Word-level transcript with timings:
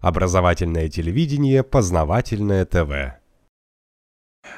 Образовательное 0.00 0.88
телевидение, 0.88 1.62
познавательное 1.62 2.64
ТВ. 2.64 3.18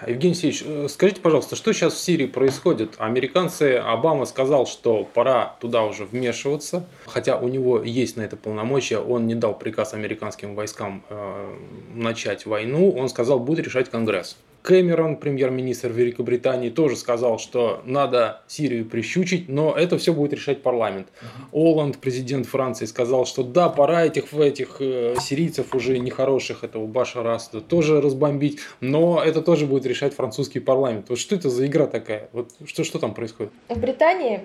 Евгений 0.06 0.32
Алексеевич, 0.32 0.62
э, 0.64 0.86
скажите, 0.88 1.20
пожалуйста, 1.20 1.56
что 1.56 1.72
сейчас 1.72 1.94
в 1.94 1.98
Сирии 1.98 2.26
происходит? 2.26 2.94
Американцы, 2.98 3.76
Обама 3.76 4.24
сказал, 4.24 4.66
что 4.66 5.04
пора 5.04 5.56
туда 5.60 5.82
уже 5.82 6.04
вмешиваться, 6.04 6.86
хотя 7.06 7.38
у 7.38 7.48
него 7.48 7.82
есть 7.82 8.16
на 8.16 8.22
это 8.22 8.36
полномочия, 8.36 8.98
он 8.98 9.26
не 9.26 9.34
дал 9.34 9.58
приказ 9.58 9.94
американским 9.94 10.54
войскам 10.54 11.02
э, 11.08 11.56
начать 11.94 12.46
войну, 12.46 12.90
он 12.90 13.08
сказал, 13.08 13.40
будет 13.40 13.64
решать 13.64 13.90
Конгресс. 13.90 14.36
Кэмерон, 14.62 15.16
премьер-министр 15.16 15.90
Великобритании, 15.90 16.68
тоже 16.68 16.96
сказал, 16.96 17.38
что 17.38 17.80
надо 17.84 18.42
Сирию 18.46 18.84
прищучить, 18.84 19.48
но 19.48 19.74
это 19.74 19.96
все 19.96 20.12
будет 20.12 20.34
решать 20.34 20.62
парламент. 20.62 21.08
Оланд, 21.52 21.98
президент 21.98 22.46
Франции, 22.46 22.84
сказал, 22.84 23.24
что 23.24 23.42
да, 23.42 23.68
пора 23.70 24.04
этих, 24.04 24.34
этих 24.34 24.76
э, 24.80 25.14
сирийцев 25.20 25.74
уже 25.74 25.98
нехороших, 25.98 26.62
этого 26.62 26.86
Башара 26.86 27.34
Асада, 27.34 27.62
тоже 27.62 28.00
разбомбить, 28.00 28.58
но 28.80 29.22
это 29.24 29.40
тоже 29.40 29.66
будет 29.66 29.86
решать 29.86 30.14
французский 30.14 30.60
парламент. 30.60 31.06
Вот 31.08 31.18
что 31.18 31.34
это 31.34 31.48
за 31.48 31.66
игра 31.66 31.86
такая? 31.86 32.28
Вот 32.32 32.50
что, 32.66 32.84
что 32.84 32.98
там 32.98 33.14
происходит? 33.14 33.52
В 33.68 33.78
Британии, 33.78 34.42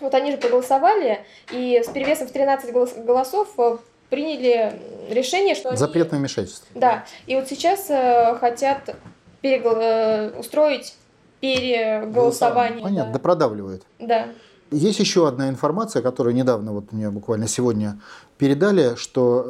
вот 0.00 0.14
они 0.14 0.32
же 0.32 0.38
проголосовали, 0.38 1.20
и 1.52 1.82
с 1.84 1.88
перевесом 1.88 2.26
в 2.26 2.32
13 2.32 2.72
голосов 2.72 3.48
э, 3.58 3.76
приняли 4.10 4.72
решение, 5.10 5.54
что 5.54 5.76
Запрет 5.76 6.08
они... 6.08 6.14
на 6.14 6.18
вмешательство. 6.18 6.66
Да, 6.74 7.04
и 7.26 7.34
вот 7.36 7.48
сейчас 7.48 7.86
э, 7.90 8.36
хотят 8.40 8.96
перегол... 9.40 9.76
Э, 9.76 10.38
устроить 10.38 10.94
переголосование. 11.40 12.82
Понятно, 12.82 13.12
да. 13.12 13.18
продавливают. 13.18 13.82
Да. 13.98 14.28
Есть 14.70 14.98
еще 14.98 15.28
одна 15.28 15.48
информация, 15.48 16.02
которую 16.02 16.34
недавно, 16.34 16.72
вот 16.72 16.92
мне 16.92 17.10
буквально 17.10 17.46
сегодня 17.46 18.00
передали, 18.36 18.96
что 18.96 19.44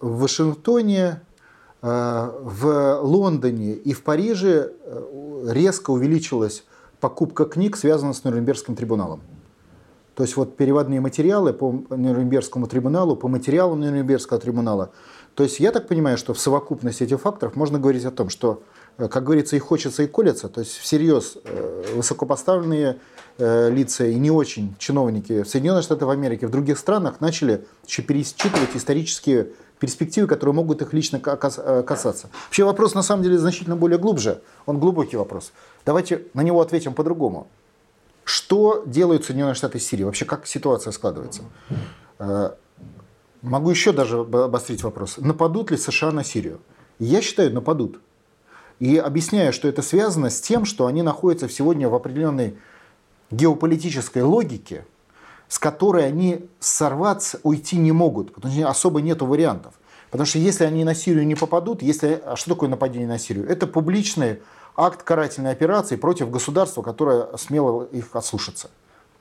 э, 0.00 0.06
в 0.06 0.20
Вашингтоне, 0.20 1.20
э, 1.82 2.30
в 2.40 3.00
Лондоне 3.02 3.72
и 3.74 3.92
в 3.92 4.02
Париже 4.02 4.72
э, 4.84 5.48
резко 5.50 5.90
увеличилась 5.90 6.64
покупка 7.00 7.44
книг, 7.44 7.76
связанных 7.76 8.16
с 8.16 8.24
Нюрнбергским 8.24 8.74
трибуналом. 8.74 9.20
То 10.14 10.22
есть 10.22 10.36
вот 10.36 10.56
переводные 10.56 11.00
материалы 11.00 11.52
по 11.52 11.84
Нюрнбергскому 11.90 12.66
трибуналу, 12.66 13.16
по 13.16 13.28
материалам 13.28 13.80
Нюрнбергского 13.80 14.38
трибунала. 14.40 14.92
То 15.34 15.42
есть 15.42 15.60
я 15.60 15.72
так 15.72 15.88
понимаю, 15.88 16.16
что 16.16 16.32
в 16.32 16.38
совокупности 16.38 17.02
этих 17.02 17.20
факторов 17.20 17.56
можно 17.56 17.78
говорить 17.78 18.04
о 18.04 18.12
том, 18.12 18.30
что 18.30 18.62
как 18.96 19.24
говорится, 19.24 19.56
и 19.56 19.58
хочется, 19.58 20.02
и 20.02 20.06
колется. 20.06 20.48
То 20.48 20.60
есть 20.60 20.76
всерьез 20.76 21.36
э, 21.44 21.94
высокопоставленные 21.96 22.98
э, 23.38 23.70
лица 23.70 24.06
и 24.06 24.14
не 24.14 24.30
очень 24.30 24.74
чиновники 24.78 25.42
в 25.42 25.48
Соединенных 25.48 25.84
Штатах 25.84 26.08
Америки, 26.10 26.44
в 26.44 26.50
других 26.50 26.78
странах 26.78 27.20
начали 27.20 27.66
еще 27.86 28.02
пересчитывать 28.02 28.70
исторические 28.74 29.48
перспективы, 29.80 30.26
которые 30.28 30.54
могут 30.54 30.80
их 30.82 30.92
лично 30.92 31.18
касаться. 31.18 32.30
Вообще 32.46 32.64
вопрос 32.64 32.94
на 32.94 33.02
самом 33.02 33.22
деле 33.22 33.36
значительно 33.38 33.76
более 33.76 33.98
глубже. 33.98 34.40
Он 34.66 34.78
глубокий 34.78 35.16
вопрос. 35.16 35.52
Давайте 35.84 36.26
на 36.32 36.42
него 36.42 36.60
ответим 36.60 36.94
по-другому. 36.94 37.48
Что 38.24 38.84
делают 38.86 39.24
Соединенные 39.24 39.54
Штаты 39.54 39.78
с 39.78 39.84
Сирией? 39.84 40.06
Вообще 40.06 40.24
как 40.24 40.46
ситуация 40.46 40.92
складывается? 40.92 41.42
Могу 43.42 43.68
еще 43.68 43.92
даже 43.92 44.20
обострить 44.20 44.82
вопрос. 44.82 45.18
Нападут 45.18 45.70
ли 45.70 45.76
США 45.76 46.12
на 46.12 46.24
Сирию? 46.24 46.60
Я 46.98 47.20
считаю, 47.20 47.52
нападут. 47.52 48.00
И 48.80 48.96
объясняю, 48.96 49.52
что 49.52 49.68
это 49.68 49.82
связано 49.82 50.30
с 50.30 50.40
тем, 50.40 50.64
что 50.64 50.86
они 50.86 51.02
находятся 51.02 51.48
сегодня 51.48 51.88
в 51.88 51.94
определенной 51.94 52.56
геополитической 53.30 54.22
логике, 54.22 54.84
с 55.48 55.58
которой 55.58 56.06
они 56.06 56.46
сорваться, 56.58 57.38
уйти 57.42 57.76
не 57.76 57.92
могут, 57.92 58.34
потому 58.34 58.52
что 58.52 58.68
особо 58.68 59.00
нет 59.00 59.22
вариантов. 59.22 59.74
Потому 60.10 60.26
что 60.26 60.38
если 60.38 60.64
они 60.64 60.84
на 60.84 60.94
Сирию 60.94 61.26
не 61.26 61.34
попадут, 61.34 61.82
если, 61.82 62.20
а 62.24 62.36
что 62.36 62.50
такое 62.50 62.68
нападение 62.68 63.08
на 63.08 63.18
Сирию? 63.18 63.48
Это 63.48 63.66
публичный 63.66 64.40
акт 64.76 65.02
карательной 65.02 65.52
операции 65.52 65.96
против 65.96 66.30
государства, 66.30 66.82
которое 66.82 67.36
смело 67.36 67.84
их 67.84 68.14
ослушаться. 68.14 68.70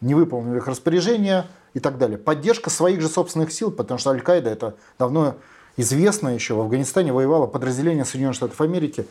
Не 0.01 0.15
выполнили 0.15 0.57
их 0.57 0.67
распоряжения 0.67 1.47
и 1.73 1.79
так 1.79 1.97
далее. 1.97 2.17
Поддержка 2.17 2.69
своих 2.69 3.01
же 3.01 3.07
собственных 3.07 3.51
сил, 3.51 3.71
потому 3.71 3.97
что 3.97 4.11
Аль-Каида, 4.11 4.49
это 4.49 4.75
давно 4.99 5.35
известно 5.77 6.29
еще, 6.29 6.53
в 6.53 6.59
Афганистане 6.59 7.13
воевало 7.13 7.47
подразделение 7.47 8.05
Соединенных 8.05 8.35
Штатов 8.35 8.61
Америки, 8.61 9.07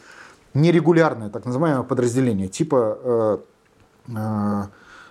нерегулярное, 0.55 1.31
так 1.31 1.45
называемое 1.45 1.83
подразделение, 1.83 2.49
типа 2.49 2.99
э, 3.03 3.39
э, 4.09 4.63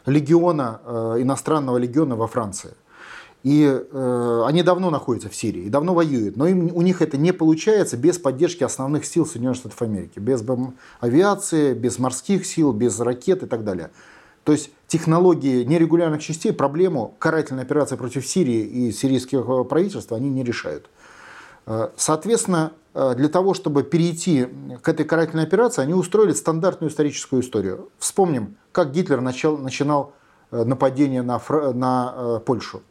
легиона, 0.05 0.81
э, 0.85 1.17
иностранного 1.19 1.77
легиона 1.77 2.15
во 2.15 2.27
Франции. 2.27 2.71
И 3.43 3.65
э, 3.65 4.43
они 4.45 4.61
давно 4.61 4.91
находятся 4.91 5.29
в 5.29 5.35
Сирии, 5.35 5.67
давно 5.67 5.95
воюют, 5.95 6.37
но 6.37 6.45
им, 6.45 6.69
у 6.75 6.81
них 6.83 7.01
это 7.01 7.17
не 7.17 7.31
получается 7.33 7.97
без 7.97 8.19
поддержки 8.19 8.63
основных 8.63 9.03
сил 9.03 9.25
Соединенных 9.25 9.57
Штатов 9.57 9.81
Америки, 9.81 10.19
без 10.19 10.43
авиации, 10.99 11.73
без 11.73 11.97
морских 11.97 12.45
сил, 12.45 12.71
без 12.71 12.99
ракет 12.99 13.41
и 13.41 13.47
так 13.47 13.63
далее. 13.63 13.89
То 14.43 14.51
есть 14.51 14.69
технологии 14.87 15.63
нерегулярных 15.63 16.21
частей 16.21 16.53
проблему 16.53 17.15
карательной 17.17 17.63
операции 17.63 17.95
против 17.95 18.27
Сирии 18.27 18.63
и 18.63 18.91
сирийского 18.91 19.63
правительства 19.63 20.17
они 20.17 20.29
не 20.29 20.43
решают. 20.43 20.87
Э, 21.65 21.89
соответственно, 21.95 22.73
э, 22.93 23.15
для 23.15 23.29
того, 23.29 23.53
чтобы 23.53 23.83
перейти 23.83 24.47
к 24.81 24.89
этой 24.89 25.05
карательной 25.05 25.43
операции, 25.43 25.81
они 25.81 25.93
устроили 25.93 26.33
стандартную 26.33 26.91
историческую 26.91 27.41
историю. 27.41 27.89
Вспомним, 27.97 28.57
как 28.71 28.91
Гитлер 28.91 29.21
начал, 29.21 29.57
начинал 29.57 30.13
э, 30.51 30.63
нападение 30.63 31.21
на, 31.21 31.41
на 31.73 32.41
Польшу. 32.45 32.81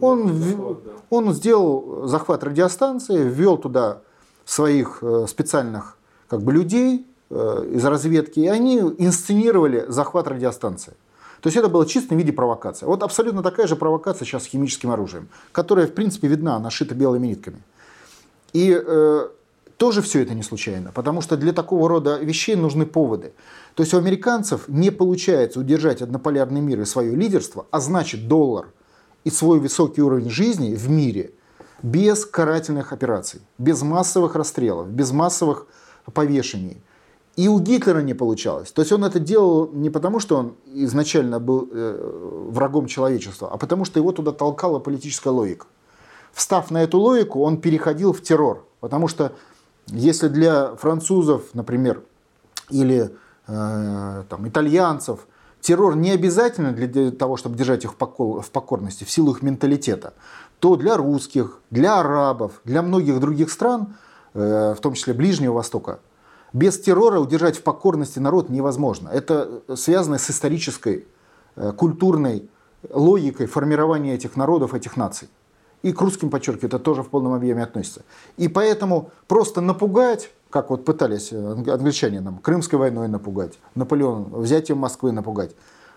Он, 0.00 0.78
он 1.08 1.32
сделал 1.32 2.06
захват 2.06 2.42
радиостанции, 2.42 3.16
ввел 3.16 3.56
туда 3.56 4.00
своих 4.44 5.04
специальных 5.28 5.96
как 6.26 6.42
бы, 6.42 6.52
людей 6.52 7.06
из 7.30 7.84
разведки, 7.84 8.40
и 8.40 8.48
они 8.48 8.78
инсценировали 8.78 9.84
захват 9.88 10.26
радиостанции. 10.26 10.94
То 11.40 11.46
есть 11.46 11.56
это 11.56 11.68
было 11.68 11.86
чисто 11.86 12.14
в 12.14 12.18
виде 12.18 12.32
провокации. 12.32 12.86
Вот 12.86 13.02
абсолютно 13.04 13.42
такая 13.42 13.66
же 13.66 13.76
провокация 13.76 14.26
сейчас 14.26 14.44
с 14.44 14.46
химическим 14.46 14.90
оружием, 14.90 15.28
которая, 15.52 15.86
в 15.86 15.92
принципе, 15.92 16.26
видна, 16.26 16.56
она 16.56 16.70
шита 16.70 16.94
белыми 16.94 17.28
нитками. 17.28 17.62
И 18.54 18.72
э, 18.72 19.28
тоже 19.76 20.00
все 20.00 20.22
это 20.22 20.32
не 20.32 20.42
случайно, 20.42 20.92
потому 20.92 21.20
что 21.20 21.36
для 21.36 21.52
такого 21.52 21.88
рода 21.88 22.18
вещей 22.18 22.56
нужны 22.56 22.86
поводы. 22.86 23.32
То 23.74 23.82
есть 23.82 23.92
у 23.92 23.98
американцев 23.98 24.68
не 24.68 24.90
получается 24.90 25.60
удержать 25.60 26.00
однополярный 26.00 26.60
мир 26.60 26.80
и 26.80 26.84
свое 26.84 27.14
лидерство, 27.16 27.66
а 27.70 27.80
значит 27.80 28.28
доллар 28.28 28.68
и 29.24 29.30
свой 29.30 29.58
высокий 29.58 30.02
уровень 30.02 30.30
жизни 30.30 30.74
в 30.74 30.88
мире 30.88 31.32
без 31.82 32.24
карательных 32.24 32.92
операций, 32.92 33.40
без 33.58 33.82
массовых 33.82 34.36
расстрелов, 34.36 34.88
без 34.88 35.10
массовых 35.10 35.66
повешений. 36.12 36.80
И 37.34 37.48
у 37.48 37.58
Гитлера 37.58 37.98
не 37.98 38.14
получалось. 38.14 38.70
То 38.70 38.82
есть 38.82 38.92
он 38.92 39.04
это 39.04 39.18
делал 39.18 39.68
не 39.72 39.90
потому, 39.90 40.20
что 40.20 40.36
он 40.36 40.54
изначально 40.72 41.40
был 41.40 41.68
э, 41.72 42.48
врагом 42.50 42.86
человечества, 42.86 43.50
а 43.52 43.56
потому 43.56 43.84
что 43.84 43.98
его 43.98 44.12
туда 44.12 44.30
толкала 44.30 44.78
политическая 44.78 45.30
логика 45.30 45.66
встав 46.34 46.70
на 46.70 46.82
эту 46.82 46.98
логику, 46.98 47.42
он 47.42 47.60
переходил 47.60 48.12
в 48.12 48.20
террор. 48.20 48.66
Потому 48.80 49.08
что 49.08 49.32
если 49.86 50.28
для 50.28 50.74
французов, 50.76 51.42
например, 51.54 52.02
или 52.70 53.10
э, 53.46 54.24
там, 54.28 54.48
итальянцев, 54.48 55.26
террор 55.60 55.96
не 55.96 56.10
обязательно 56.10 56.72
для 56.72 57.10
того, 57.10 57.36
чтобы 57.36 57.56
держать 57.56 57.84
их 57.84 57.92
в, 57.92 57.96
покор, 57.96 58.42
в 58.42 58.50
покорности, 58.50 59.04
в 59.04 59.10
силу 59.10 59.32
их 59.32 59.42
менталитета, 59.42 60.12
то 60.58 60.76
для 60.76 60.96
русских, 60.96 61.60
для 61.70 62.00
арабов, 62.00 62.60
для 62.64 62.82
многих 62.82 63.20
других 63.20 63.50
стран, 63.50 63.94
э, 64.34 64.74
в 64.76 64.80
том 64.80 64.94
числе 64.94 65.14
Ближнего 65.14 65.54
Востока, 65.54 66.00
без 66.52 66.78
террора 66.80 67.18
удержать 67.18 67.58
в 67.58 67.62
покорности 67.62 68.18
народ 68.18 68.48
невозможно. 68.48 69.08
Это 69.08 69.62
связано 69.74 70.18
с 70.18 70.30
исторической, 70.30 71.06
э, 71.56 71.72
культурной 71.72 72.48
логикой 72.90 73.46
формирования 73.46 74.14
этих 74.14 74.36
народов, 74.36 74.74
этих 74.74 74.96
наций. 74.96 75.28
И 75.84 75.92
к 75.92 76.00
русским, 76.00 76.30
подчеркиваю, 76.30 76.68
это 76.68 76.78
тоже 76.78 77.02
в 77.02 77.10
полном 77.10 77.34
объеме 77.34 77.62
относится. 77.62 78.04
И 78.38 78.48
поэтому 78.48 79.10
просто 79.28 79.60
напугать, 79.60 80.30
как 80.48 80.70
вот 80.70 80.86
пытались 80.86 81.28
э, 81.30 81.36
англичане 81.36 82.22
нам, 82.22 82.38
Крымской 82.38 82.78
войной 82.78 83.06
напугать, 83.06 83.58
Наполеон, 83.74 84.30
взятием 84.32 84.78
Москвы 84.78 85.12
напугать, 85.12 85.54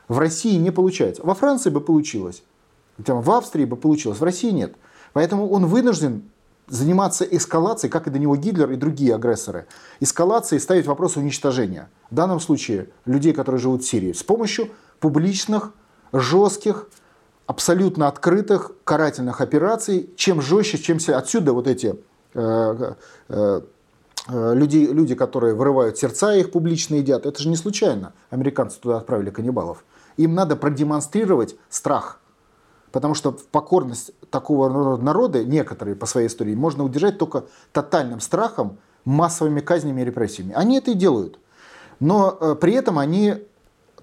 в 0.10 0.20
России 0.20 0.58
не 0.58 0.72
получается. 0.72 1.22
Во 1.24 1.34
Франции 1.34 1.70
бы 1.70 1.80
получилось, 1.80 2.44
в 2.98 3.32
Австрии 3.32 3.64
бы 3.64 3.78
получилось, 3.78 4.20
в 4.20 4.24
России 4.26 4.52
нет. 4.52 4.76
Поэтому 5.14 5.48
он 5.50 5.68
вынужден 5.68 6.24
заниматься 6.68 7.24
эскалацией, 7.24 7.90
как 7.90 8.08
и 8.08 8.10
до 8.10 8.20
него 8.20 8.36
Гитлер 8.36 8.70
и 8.72 8.76
другие 8.76 9.16
агрессоры. 9.16 9.68
Эскалацией 10.02 10.60
ставить 10.60 10.86
вопрос 10.86 11.16
уничтожения. 11.16 11.90
В 12.12 12.16
данном 12.16 12.42
случае 12.42 12.90
людей, 13.06 13.32
которые 13.32 13.62
живут 13.62 13.84
в 13.84 13.88
Сирии, 13.88 14.12
с 14.12 14.22
помощью 14.22 14.68
публичных, 15.00 15.72
жестких, 16.12 16.90
абсолютно 17.48 18.08
открытых 18.08 18.74
карательных 18.84 19.42
операций. 19.42 20.10
Чем 20.16 20.42
жестче, 20.42 20.78
чем 20.78 21.00
отсюда 21.08 21.54
вот 21.54 21.68
эти 21.68 22.00
э, 22.34 22.94
э, 23.30 23.62
э, 24.28 24.54
люди, 24.54 24.78
люди, 24.78 25.16
которые 25.16 25.56
вырывают 25.56 25.98
сердца, 25.98 26.36
их 26.36 26.52
публично 26.52 26.96
едят. 26.96 27.26
Это 27.26 27.42
же 27.42 27.50
не 27.50 27.56
случайно. 27.56 28.14
Американцы 28.30 28.80
туда 28.80 28.98
отправили 28.98 29.32
каннибалов. 29.32 29.84
Им 30.18 30.36
надо 30.36 30.56
продемонстрировать 30.56 31.56
страх. 31.70 32.20
Потому 32.92 33.14
что 33.14 33.32
покорность 33.52 34.12
такого 34.30 34.98
народа, 34.98 35.44
некоторые 35.44 35.96
по 35.96 36.06
своей 36.06 36.28
истории, 36.28 36.56
можно 36.56 36.84
удержать 36.84 37.18
только 37.18 37.46
тотальным 37.72 38.20
страхом, 38.20 38.78
массовыми 39.06 39.62
казнями 39.62 40.02
и 40.02 40.06
репрессиями. 40.06 40.54
Они 40.54 40.78
это 40.78 40.92
и 40.92 40.94
делают. 40.96 41.40
Но 42.00 42.38
э, 42.40 42.56
при 42.56 42.74
этом 42.74 43.00
они 43.00 43.36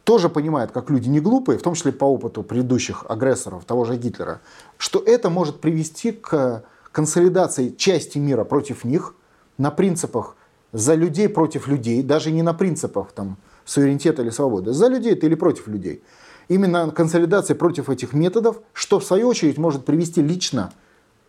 тоже 0.04 0.28
понимают, 0.28 0.70
как 0.70 0.90
люди 0.90 1.08
не 1.08 1.20
глупые, 1.20 1.58
в 1.58 1.62
том 1.62 1.74
числе 1.74 1.90
по 1.90 2.04
опыту 2.04 2.42
предыдущих 2.42 3.04
агрессоров, 3.08 3.64
того 3.64 3.84
же 3.84 3.96
Гитлера, 3.96 4.40
что 4.76 5.02
это 5.04 5.30
может 5.30 5.60
привести 5.60 6.12
к 6.12 6.62
консолидации 6.92 7.70
части 7.70 8.18
мира 8.18 8.44
против 8.44 8.84
них 8.84 9.14
на 9.58 9.70
принципах 9.70 10.36
за 10.72 10.94
людей 10.94 11.28
против 11.28 11.68
людей, 11.68 12.02
даже 12.02 12.30
не 12.30 12.42
на 12.42 12.52
принципах 12.52 13.12
там, 13.12 13.38
суверенитета 13.64 14.22
или 14.22 14.30
свободы, 14.30 14.72
за 14.72 14.88
людей 14.88 15.14
или 15.14 15.34
против 15.34 15.68
людей. 15.68 16.02
Именно 16.48 16.90
консолидация 16.90 17.54
против 17.54 17.88
этих 17.88 18.12
методов, 18.12 18.58
что 18.74 18.98
в 18.98 19.04
свою 19.04 19.28
очередь 19.28 19.56
может 19.56 19.84
привести 19.84 20.20
лично 20.20 20.72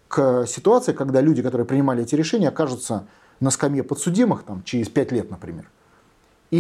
к 0.10 0.46
ситуации, 0.46 0.92
когда 0.92 1.22
люди, 1.22 1.42
которые 1.42 1.66
принимали 1.66 2.04
эти 2.04 2.16
решения, 2.16 2.50
окажутся 2.50 3.08
на 3.40 3.52
скамье 3.52 3.84
подсудимых 3.84 4.44
там, 4.44 4.64
через 4.64 4.90
пять 4.90 5.12
лет, 5.12 5.30
например 5.32 5.70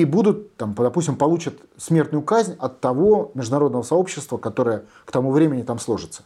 и 0.01 0.03
будут, 0.03 0.57
там, 0.57 0.74
допустим, 0.74 1.15
получат 1.15 1.56
смертную 1.77 2.21
казнь 2.21 2.56
от 2.59 2.81
того 2.81 3.31
международного 3.33 3.83
сообщества, 3.83 4.38
которое 4.38 4.83
к 5.06 5.12
тому 5.12 5.31
времени 5.31 5.63
там 5.63 5.80
сложится. 5.80 6.24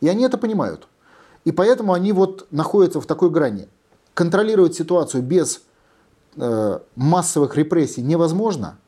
И 0.00 0.08
они 0.08 0.24
это 0.24 0.36
понимают. 0.36 0.88
И 1.44 1.52
поэтому 1.52 1.92
они 1.92 2.12
вот 2.12 2.48
находятся 2.50 3.00
в 3.00 3.06
такой 3.06 3.30
грани. 3.30 3.68
Контролировать 4.14 4.74
ситуацию 4.74 5.22
без 5.22 5.62
э, 6.36 6.80
массовых 6.96 7.56
репрессий 7.56 8.02
невозможно, 8.02 8.78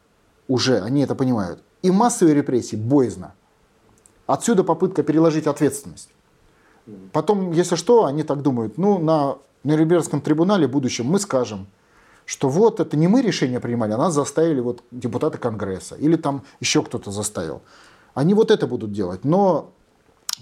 уже 0.49 0.81
они 0.81 1.03
это 1.03 1.15
понимают. 1.15 1.63
И 1.83 1.93
массовые 1.93 2.35
репрессии 2.35 2.75
боязно. 2.75 3.35
Отсюда 4.27 4.65
попытка 4.65 5.05
переложить 5.05 5.47
ответственность. 5.47 6.09
Потом, 7.13 7.53
если 7.53 7.77
что, 7.77 8.07
они 8.07 8.25
так 8.25 8.43
думают, 8.43 8.77
ну, 8.77 8.99
на 8.99 9.37
Нюрнбергском 9.63 10.21
трибунале 10.21 10.67
в 10.67 10.73
будущем 10.73 11.07
мы 11.07 11.21
скажем– 11.21 11.69
что 12.27 12.49
вот 12.49 12.81
это 12.81 12.97
не 12.97 13.09
мы 13.09 13.23
решение 13.23 13.61
принимали, 13.61 13.93
а 13.93 13.99
нас 13.99 14.15
заставили 14.15 14.61
вот 14.61 14.83
депутаты 14.91 15.39
Конгресса 15.39 15.95
или 15.97 16.17
там 16.17 16.43
еще 16.61 16.83
кто-то 16.83 17.11
заставил. 17.11 17.63
Они 18.15 18.35
вот 18.35 18.51
это 18.51 18.67
будут 18.67 18.93
делать. 18.93 19.25
Но 19.25 19.73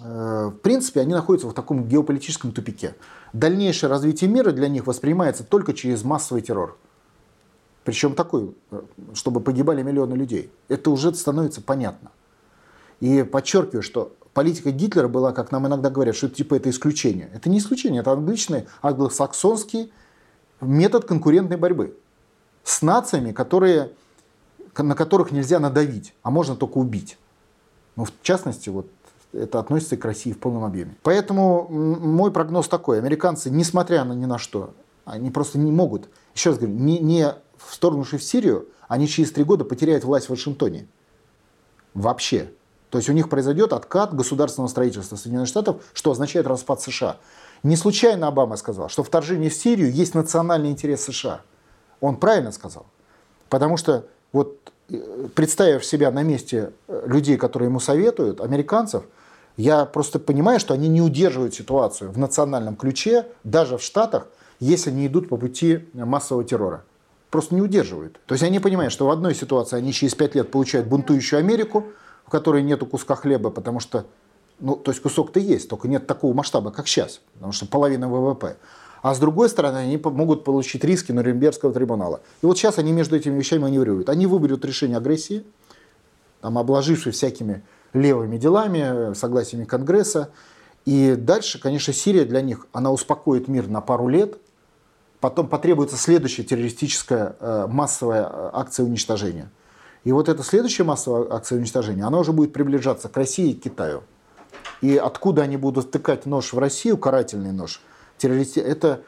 э, 0.01 0.51
в 0.53 0.59
принципе 0.59 1.01
они 1.01 1.13
находятся 1.13 1.49
в 1.49 1.55
таком 1.55 1.89
геополитическом 1.89 2.53
тупике. 2.53 2.95
Дальнейшее 3.33 3.91
развитие 3.91 4.31
мира 4.31 4.53
для 4.53 4.69
них 4.69 4.87
воспринимается 4.87 5.43
только 5.43 5.73
через 5.73 6.05
массовый 6.05 6.43
террор. 6.43 6.79
Причем 7.85 8.15
такой, 8.15 8.55
э, 8.71 8.83
чтобы 9.15 9.41
погибали 9.41 9.83
миллионы 9.83 10.15
людей. 10.15 10.53
Это 10.69 10.91
уже 10.91 11.13
становится 11.15 11.61
понятно. 11.63 12.11
И 13.01 13.25
подчеркиваю, 13.25 13.83
что 13.83 14.13
политика 14.35 14.71
Гитлера 14.71 15.09
была, 15.09 15.33
как 15.33 15.51
нам 15.51 15.67
иногда 15.67 15.91
говорят, 15.91 16.15
что 16.15 16.29
типа 16.29 16.55
это 16.55 16.71
исключение. 16.71 17.31
Это 17.35 17.51
не 17.51 17.59
исключение, 17.59 18.01
это 18.03 18.13
обычный 18.13 18.67
англосаксонский 18.83 19.93
метод 20.63 21.05
конкурентной 21.05 21.57
борьбы 21.57 21.97
с 22.65 22.83
нациями, 22.83 23.33
которые, 23.33 23.93
на 24.77 24.95
которых 24.95 25.33
нельзя 25.33 25.59
надавить, 25.59 26.15
а 26.23 26.31
можно 26.31 26.57
только 26.57 26.79
убить. 26.79 27.19
Ну, 27.97 28.05
в 28.05 28.13
частности, 28.23 28.69
вот 28.69 28.87
это 29.33 29.59
относится 29.59 29.97
к 29.97 30.05
России 30.05 30.33
в 30.33 30.39
полном 30.39 30.65
объеме. 30.65 30.97
Поэтому 31.03 31.69
мой 31.69 32.31
прогноз 32.31 32.69
такой. 32.69 32.99
Американцы, 32.99 33.51
несмотря 33.51 34.05
на 34.05 34.13
ни 34.13 34.27
на 34.27 34.39
что, 34.39 34.75
они 35.05 35.31
просто 35.31 35.59
не 35.59 35.73
могут, 35.73 36.09
еще 36.35 36.51
раз 36.51 36.59
говорю, 36.59 36.77
не, 36.77 36.99
не 36.99 37.35
вторгнувшись 37.57 38.21
в 38.21 38.25
Сирию, 38.25 38.69
они 38.89 39.09
через 39.09 39.33
три 39.33 39.45
года 39.45 39.65
потеряют 39.65 40.05
власть 40.05 40.27
в 40.27 40.31
Вашингтоне. 40.31 40.87
Вообще. 41.95 42.51
То 42.91 42.99
есть 42.99 43.09
у 43.09 43.13
них 43.13 43.31
произойдет 43.31 43.73
откат 43.73 44.15
государственного 44.15 44.69
строительства 44.69 45.17
Соединенных 45.17 45.49
Штатов, 45.49 45.83
что 45.95 46.11
означает 46.11 46.47
распад 46.47 46.83
США. 46.83 47.17
Не 47.63 47.77
случайно 47.77 48.29
Обама 48.29 48.57
сказал, 48.57 48.89
что 48.89 49.03
вторжение 49.05 49.49
в 49.49 49.55
Сирию 49.55 49.93
есть 49.93 50.15
национальный 50.15 50.71
интерес 50.71 51.05
США. 51.05 51.43
Он 52.01 52.17
правильно 52.17 52.51
сказал. 52.51 52.87
Потому 53.49 53.77
что 53.77 54.07
вот 54.33 54.73
э, 54.91 55.29
представив 55.35 55.85
себя 55.85 56.11
на 56.11 56.23
месте 56.23 56.73
э, 56.89 57.03
людей, 57.07 57.37
которые 57.37 57.69
ему 57.69 57.79
советуют, 57.79 58.41
американцев, 58.41 59.05
я 59.57 59.85
просто 59.85 60.19
понимаю, 60.19 60.59
что 60.59 60.75
они 60.75 60.89
не 60.89 61.03
удерживают 61.03 61.55
ситуацию 61.55 62.11
в 62.11 62.19
национальном 62.19 62.75
ключе, 62.75 63.27
даже 63.45 63.77
в 63.79 63.83
Штатах, 63.83 64.27
если 64.59 64.91
не 64.91 65.07
идут 65.07 65.29
по 65.29 65.37
пути 65.37 65.89
массового 65.93 66.45
террора. 66.45 66.85
Просто 67.31 67.55
не 67.55 67.61
удерживают. 67.61 68.19
То 68.27 68.35
есть 68.35 68.43
они 68.43 68.59
понимают, 68.59 68.93
что 68.93 69.07
в 69.07 69.11
одной 69.11 69.35
ситуации 69.35 69.77
они 69.77 69.93
через 69.93 70.15
пять 70.15 70.35
лет 70.35 70.51
получают 70.51 70.89
бунтующую 70.89 71.39
Америку, 71.39 71.87
в 72.27 72.31
которой 72.31 72.63
нету 72.63 72.87
куска 72.87 73.15
хлеба, 73.15 73.51
потому 73.51 73.79
что 73.79 74.07
ну, 74.63 74.77
то 74.77 74.93
есть 74.93 75.03
кусок-то 75.03 75.41
есть, 75.41 75.69
только 75.69 75.89
нет 75.89 76.07
такого 76.07 76.33
масштаба, 76.33 76.71
как 76.71 76.87
сейчас, 76.87 77.21
потому 77.35 77.53
что 77.53 77.67
половина 77.67 78.09
ВВП. 78.09 78.57
А 79.03 79.15
с 79.15 79.19
другой 79.19 79.49
стороны, 79.49 79.79
они 79.79 79.97
могут 79.97 80.45
получить 80.45 80.85
риски 80.85 81.11
Нюрнбергского 81.11 81.73
трибунала. 81.73 82.21
И 82.41 82.47
вот 82.47 82.57
сейчас 82.57 82.79
они 82.79 82.93
между 82.93 83.17
этими 83.17 83.37
вещами 83.37 83.63
маневрируют. 83.63 84.09
Они 84.09 84.27
выберут 84.27 84.65
решение 84.65 84.97
агрессии, 84.97 85.45
там, 86.41 86.57
обложившись 86.57 87.17
всякими 87.17 87.65
левыми 87.93 88.39
делами, 88.39 89.13
согласиями 89.15 89.65
Конгресса. 89.65 90.31
И 90.85 91.17
дальше, 91.17 91.61
конечно, 91.61 91.93
Сирия 91.93 92.25
для 92.25 92.41
них, 92.41 92.69
она 92.73 92.93
успокоит 92.93 93.49
мир 93.49 93.67
на 93.69 93.81
пару 93.81 94.07
лет. 94.07 94.39
Потом 95.19 95.49
потребуется 95.49 95.97
следующая 95.97 96.45
террористическая 96.45 97.35
э, 97.41 97.67
массовая 97.69 98.23
э, 98.23 98.51
акция 98.53 98.87
уничтожения. 98.87 99.51
И 100.05 100.13
вот 100.13 100.29
эта 100.29 100.45
следующая 100.45 100.85
массовая 100.85 101.27
акция 101.33 101.59
уничтожения, 101.59 102.05
она 102.05 102.19
уже 102.21 102.33
будет 102.33 102.53
приближаться 102.53 103.09
к 103.09 103.17
России 103.17 103.51
и 103.51 103.55
Китаю. 103.55 104.03
И 104.83 104.97
откуда 104.97 105.43
они 105.43 105.57
будут 105.57 105.87
втыкать 105.87 106.27
нож 106.27 106.53
в 106.53 106.59
Россию, 106.59 106.99
карательный 106.99 107.53
нож, 107.53 107.81
террористи, 108.19 108.61
это, 108.61 109.03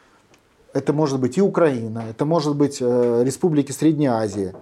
это 0.72 0.92
может 0.92 1.20
быть 1.20 1.36
и 1.36 1.42
Украина, 1.42 2.04
это 2.08 2.24
может 2.24 2.56
быть 2.56 2.78
э, 2.80 3.22
республики 3.24 3.72
Средней 3.72 4.06
Азии. 4.06 4.54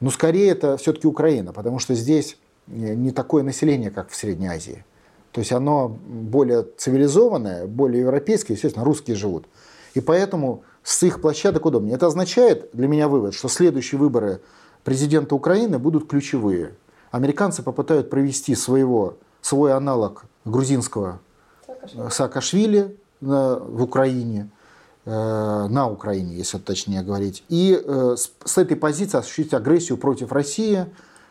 Но 0.00 0.10
скорее 0.10 0.50
это 0.50 0.78
все-таки 0.78 1.06
Украина, 1.06 1.52
потому 1.52 1.78
что 1.78 1.94
здесь 1.94 2.38
э, 2.66 2.94
не 2.94 3.12
такое 3.12 3.42
население, 3.42 3.90
как 3.90 4.08
в 4.08 4.16
Средней 4.16 4.48
Азии. 4.48 4.84
То 5.32 5.40
есть 5.40 5.52
оно 5.52 5.88
более 5.88 6.64
цивилизованное, 6.76 7.66
более 7.66 8.00
европейское, 8.00 8.56
естественно, 8.56 8.86
русские 8.86 9.16
живут. 9.16 9.46
И 9.92 10.00
поэтому 10.00 10.62
с 10.82 11.02
их 11.02 11.20
площадок 11.20 11.66
удобнее. 11.66 11.94
Это 11.94 12.06
означает 12.06 12.70
для 12.72 12.88
меня 12.88 13.08
вывод, 13.08 13.34
что 13.34 13.48
следующие 13.48 13.98
выборы 13.98 14.40
президента 14.82 15.34
Украины 15.34 15.78
будут 15.78 16.08
ключевые. 16.08 16.74
Американцы 17.10 17.62
попытают 17.62 18.08
провести 18.08 18.54
своего, 18.54 19.18
свой 19.42 19.74
аналог 19.74 20.24
грузинского 20.44 21.20
Саакашвили, 21.66 22.10
Саакашвили 22.10 22.96
в 23.20 23.82
Украине, 23.82 24.50
э, 25.04 25.10
на 25.10 25.88
Украине, 25.88 26.36
если 26.36 26.58
точнее 26.58 27.02
говорить, 27.02 27.44
и 27.48 27.80
э, 27.82 28.16
с 28.44 28.58
этой 28.58 28.76
позиции 28.76 29.18
осуществить 29.18 29.54
агрессию 29.54 29.98
против 29.98 30.32
России 30.32 30.86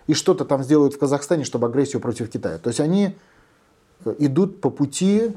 и 0.08 0.14
что-то 0.14 0.46
там 0.46 0.64
сделают 0.64 0.94
в 0.94 1.00
Казахстане, 1.00 1.44
чтобы 1.44 1.68
агрессию 1.68 2.02
против 2.02 2.30
Китая. 2.30 2.58
То 2.58 2.70
есть 2.70 2.80
они 2.80 3.16
э, 4.06 4.16
идут 4.20 4.62
по 4.62 4.70
пути 4.70 5.36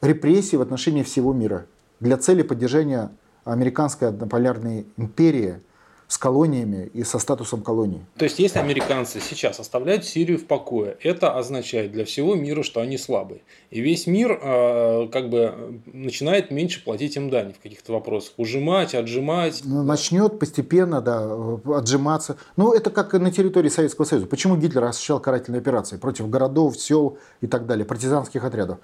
репрессий 0.00 0.56
в 0.56 0.62
отношении 0.62 1.02
всего 1.02 1.32
мира 1.32 1.66
для 2.00 2.16
цели 2.16 2.42
поддержания 2.42 3.10
американской 3.44 4.08
однополярной 4.08 4.86
империи 4.96 5.60
с 6.08 6.18
колониями 6.18 6.90
и 6.94 7.02
со 7.02 7.18
статусом 7.18 7.62
колонии. 7.62 8.04
То 8.16 8.24
есть, 8.24 8.38
если 8.38 8.58
американцы 8.58 9.20
сейчас 9.20 9.58
оставляют 9.58 10.04
Сирию 10.04 10.38
в 10.38 10.46
покое, 10.46 10.96
это 11.02 11.36
означает 11.36 11.92
для 11.92 12.04
всего 12.04 12.34
мира, 12.34 12.62
что 12.62 12.80
они 12.80 12.96
слабые. 12.96 13.40
И 13.70 13.80
весь 13.80 14.06
мир 14.06 14.38
э, 14.40 15.08
как 15.12 15.30
бы 15.30 15.80
начинает 15.86 16.50
меньше 16.50 16.84
платить 16.84 17.16
им 17.16 17.28
дани 17.28 17.52
в 17.52 17.60
каких-то 17.60 17.92
вопросах. 17.92 18.34
Ужимать, 18.36 18.94
отжимать. 18.94 19.62
Ну, 19.64 19.82
начнет 19.82 20.38
постепенно, 20.38 21.00
да, 21.00 21.28
отжиматься. 21.76 22.36
Ну, 22.56 22.72
это 22.72 22.90
как 22.90 23.12
на 23.14 23.32
территории 23.32 23.68
Советского 23.68 24.04
Союза. 24.04 24.26
Почему 24.26 24.56
Гитлер 24.56 24.84
осуществлял 24.84 25.20
карательные 25.20 25.60
операции 25.60 25.96
против 25.96 26.30
городов, 26.30 26.78
сел 26.78 27.18
и 27.40 27.46
так 27.46 27.66
далее, 27.66 27.84
партизанских 27.84 28.44
отрядов? 28.44 28.78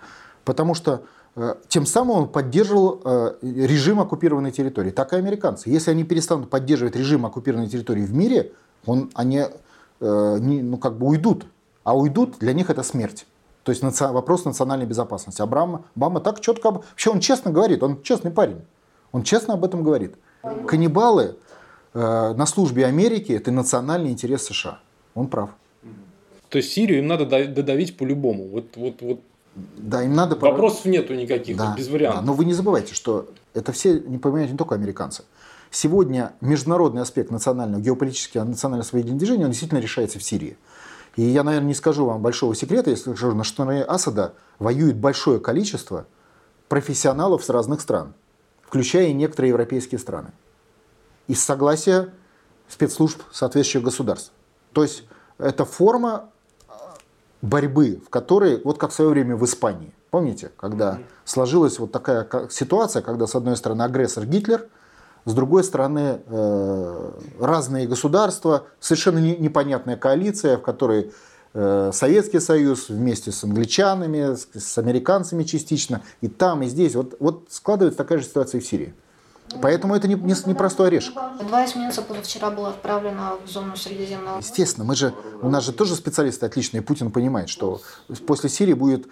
Потому 0.45 0.75
что 0.75 1.03
Э, 1.35 1.55
тем 1.69 1.87
самым 1.87 2.17
он 2.17 2.29
поддерживал 2.29 3.01
э, 3.05 3.35
режим 3.43 4.01
оккупированной 4.01 4.53
территории. 4.53 4.91
Так 4.91 5.13
и 5.13 5.17
американцы. 5.17 5.71
Если 5.71 5.91
они 5.91 6.05
перестанут 6.05 6.51
поддерживать 6.51 6.97
режим 6.97 7.25
оккупированной 7.25 7.69
территории 7.69 8.03
в 8.03 8.13
мире, 8.13 8.53
он, 8.85 9.11
они 9.15 9.39
э, 9.39 9.49
ну, 10.01 10.77
как 10.77 10.99
бы 10.99 11.07
уйдут. 11.07 11.47
А 11.85 11.97
уйдут, 11.97 12.39
для 12.39 12.53
них 12.53 12.71
это 12.71 12.83
смерть. 12.83 13.27
То 13.63 13.71
есть 13.73 13.83
вопрос 13.83 14.45
национальной 14.45 14.87
безопасности. 14.87 15.41
Обама, 15.41 15.85
Обама 15.97 16.21
так 16.21 16.41
четко... 16.41 16.71
Вообще 16.71 17.11
он 17.11 17.21
честно 17.21 17.51
говорит, 17.51 17.83
он 17.83 18.03
честный 18.03 18.31
парень. 18.31 18.61
Он 19.13 19.23
честно 19.23 19.55
об 19.55 19.65
этом 19.65 19.83
говорит. 19.83 20.17
Каннибалы 20.67 21.37
на 21.95 22.47
службе 22.47 22.87
Америки– 22.87 23.33
это 23.35 23.53
национальный 23.53 24.11
интерес 24.11 24.47
США. 24.47 24.81
Он 25.15 25.29
прав. 25.29 25.51
То 26.49 26.59
есть 26.59 26.73
Сирию 26.73 26.99
им 26.99 27.07
надо 27.07 27.27
додавить 27.47 27.97
по-любому. 27.97 28.49
Вот, 28.49 28.77
вот, 28.77 29.01
вот 29.01 29.21
да, 29.55 30.03
им 30.03 30.15
надо... 30.15 30.37
Вопросов 30.37 30.87
нету 30.87 31.15
никаких, 31.15 31.57
да, 31.57 31.75
без 31.77 31.89
вариантов. 31.89 32.21
Да, 32.21 32.27
но 32.27 32.35
вы 32.35 32.45
не 32.45 32.55
забывайте, 32.55 32.95
что 32.95 33.31
это 33.55 33.73
все 33.73 34.01
не 34.01 34.19
понимают 34.19 34.51
не 34.51 34.57
только 34.57 34.75
американцы. 34.75 35.25
Сегодня 35.71 36.33
международный 36.41 37.03
аспект 37.03 37.31
национального, 37.31 37.81
геополитического 37.81 38.45
национального 38.45 38.85
освободительного 38.87 39.19
движения, 39.19 39.45
он 39.45 39.51
действительно 39.51 39.79
решается 39.79 40.19
в 40.19 40.23
Сирии. 40.23 40.57
И 41.17 41.23
я, 41.23 41.43
наверное, 41.43 41.69
не 41.69 41.75
скажу 41.75 42.07
вам 42.07 42.23
большого 42.23 42.55
секрета, 42.55 42.91
если 42.91 43.15
скажу, 43.15 43.35
на 43.35 43.45
стороне 43.45 43.83
Асада 43.83 44.35
воюет 44.59 44.97
большое 44.97 45.41
количество 45.41 46.07
профессионалов 46.69 47.45
с 47.45 47.51
разных 47.51 47.83
стран, 47.83 48.15
включая 48.63 49.09
и 49.09 49.13
некоторые 49.13 49.51
европейские 49.51 49.99
страны. 49.99 50.31
Из 51.29 51.43
согласия 51.43 52.13
спецслужб 52.69 53.21
соответствующих 53.31 53.85
государств. 53.85 54.33
То 54.73 54.83
есть 54.83 55.05
это 55.39 55.65
форма 55.67 56.31
борьбы, 57.43 58.01
в 58.07 58.09
которой, 58.09 58.63
вот 58.65 58.79
как 58.79 58.93
в 58.93 58.95
свое 58.95 59.11
время 59.11 59.37
в 59.37 59.45
Испании, 59.45 59.93
помните, 60.11 60.51
когда 60.57 61.01
сложилась 61.25 61.79
вот 61.79 61.93
такая 61.93 62.27
ситуация, 62.51 63.03
когда 63.03 63.27
с 63.27 63.35
одной 63.35 63.57
стороны 63.57 63.83
агрессор 63.83 64.25
Гитлер, 64.25 64.69
с 65.25 65.35
другой 65.35 65.63
стороны 65.63 66.21
э, 66.27 67.11
разные 67.39 67.87
государства, 67.87 68.67
совершенно 68.81 69.19
непонятная 69.19 69.97
коалиция, 69.97 70.57
в 70.57 70.63
которой 70.63 71.13
э, 71.55 71.91
Советский 71.93 72.41
Союз 72.41 72.89
вместе 72.89 73.31
с 73.31 73.45
англичанами, 73.45 74.35
с 74.35 74.79
американцами 74.79 75.45
частично, 75.45 76.03
и 76.21 76.29
там, 76.29 76.63
и 76.63 76.67
здесь. 76.67 76.97
Вот, 76.97 77.15
вот 77.21 77.47
складывается 77.51 77.99
такая 77.99 78.19
же 78.19 78.25
ситуация 78.25 78.61
и 78.61 78.63
в 78.63 78.67
Сирии. 78.67 78.95
Поэтому 79.61 79.95
это 79.95 80.09
не, 80.09 80.15
не, 80.15 80.35
не 80.47 80.55
простой 80.55 80.89
орешек. 80.89 81.15
Два 81.41 81.65
эсминца 81.65 82.03
позавчера 82.03 82.51
было 82.51 82.71
отправлено 82.71 83.37
в 83.45 83.49
зону 83.49 83.77
Средиземного 83.77 84.39
Естественно, 84.39 84.85
мы 84.85 84.97
же, 84.97 85.15
у 85.43 85.49
нас 85.49 85.65
же 85.65 85.73
тоже 85.73 85.95
специалисты 85.95 86.47
отличные. 86.47 86.83
Путин 86.83 87.11
понимает, 87.11 87.49
что 87.49 87.81
после 88.27 88.49
Сирии 88.49 88.75
будет 88.75 89.07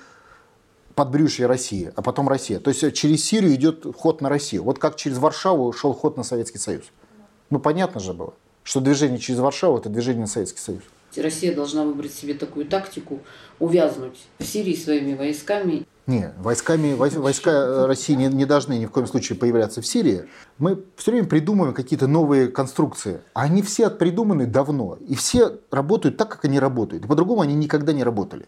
подбрюшье 0.94 1.46
России, 1.46 1.92
а 1.96 2.02
потом 2.02 2.28
Россия. 2.28 2.60
То 2.60 2.70
есть 2.70 2.94
через 2.94 3.24
Сирию 3.24 3.54
идет 3.54 3.86
ход 3.96 4.20
на 4.20 4.28
Россию. 4.28 4.64
Вот 4.64 4.78
как 4.78 4.96
через 4.96 5.18
Варшаву 5.18 5.72
шел 5.72 5.92
ход 5.92 6.16
на 6.16 6.22
Советский 6.22 6.58
Союз. 6.58 6.84
Ну, 7.48 7.58
понятно 7.58 8.00
же 8.00 8.12
было, 8.12 8.34
что 8.62 8.80
движение 8.80 9.18
через 9.18 9.40
Варшаву– 9.40 9.78
это 9.78 9.88
движение 9.88 10.22
на 10.22 10.26
Советский 10.26 10.60
Союз. 10.60 10.82
Россия 11.16 11.54
должна 11.54 11.84
выбрать 11.84 12.14
себе 12.14 12.34
такую 12.34 12.66
тактику, 12.66 13.20
увязнуть 13.58 14.18
в 14.38 14.44
Сирии 14.44 14.76
своими 14.76 15.14
войсками. 15.14 15.86
Не, 16.06 16.32
войсками, 16.38 16.94
войска 16.94 17.86
России 17.86 18.14
не, 18.14 18.26
не 18.26 18.44
должны 18.44 18.78
ни 18.78 18.86
в 18.86 18.90
коем 18.90 19.06
случае 19.06 19.38
появляться 19.38 19.80
в 19.80 19.86
Сирии. 19.86 20.24
Мы 20.58 20.82
все 20.96 21.12
время 21.12 21.28
придумываем 21.28 21.74
какие-то 21.74 22.06
новые 22.06 22.48
конструкции. 22.48 23.20
А 23.32 23.42
они 23.42 23.62
все 23.62 23.90
придуманы 23.90 24.46
давно. 24.46 24.98
И 25.06 25.14
все 25.14 25.58
работают 25.70 26.16
так, 26.16 26.30
как 26.30 26.44
они 26.44 26.58
работают. 26.58 27.04
И 27.04 27.08
по-другому 27.08 27.42
они 27.42 27.54
никогда 27.54 27.92
не 27.92 28.02
работали. 28.02 28.46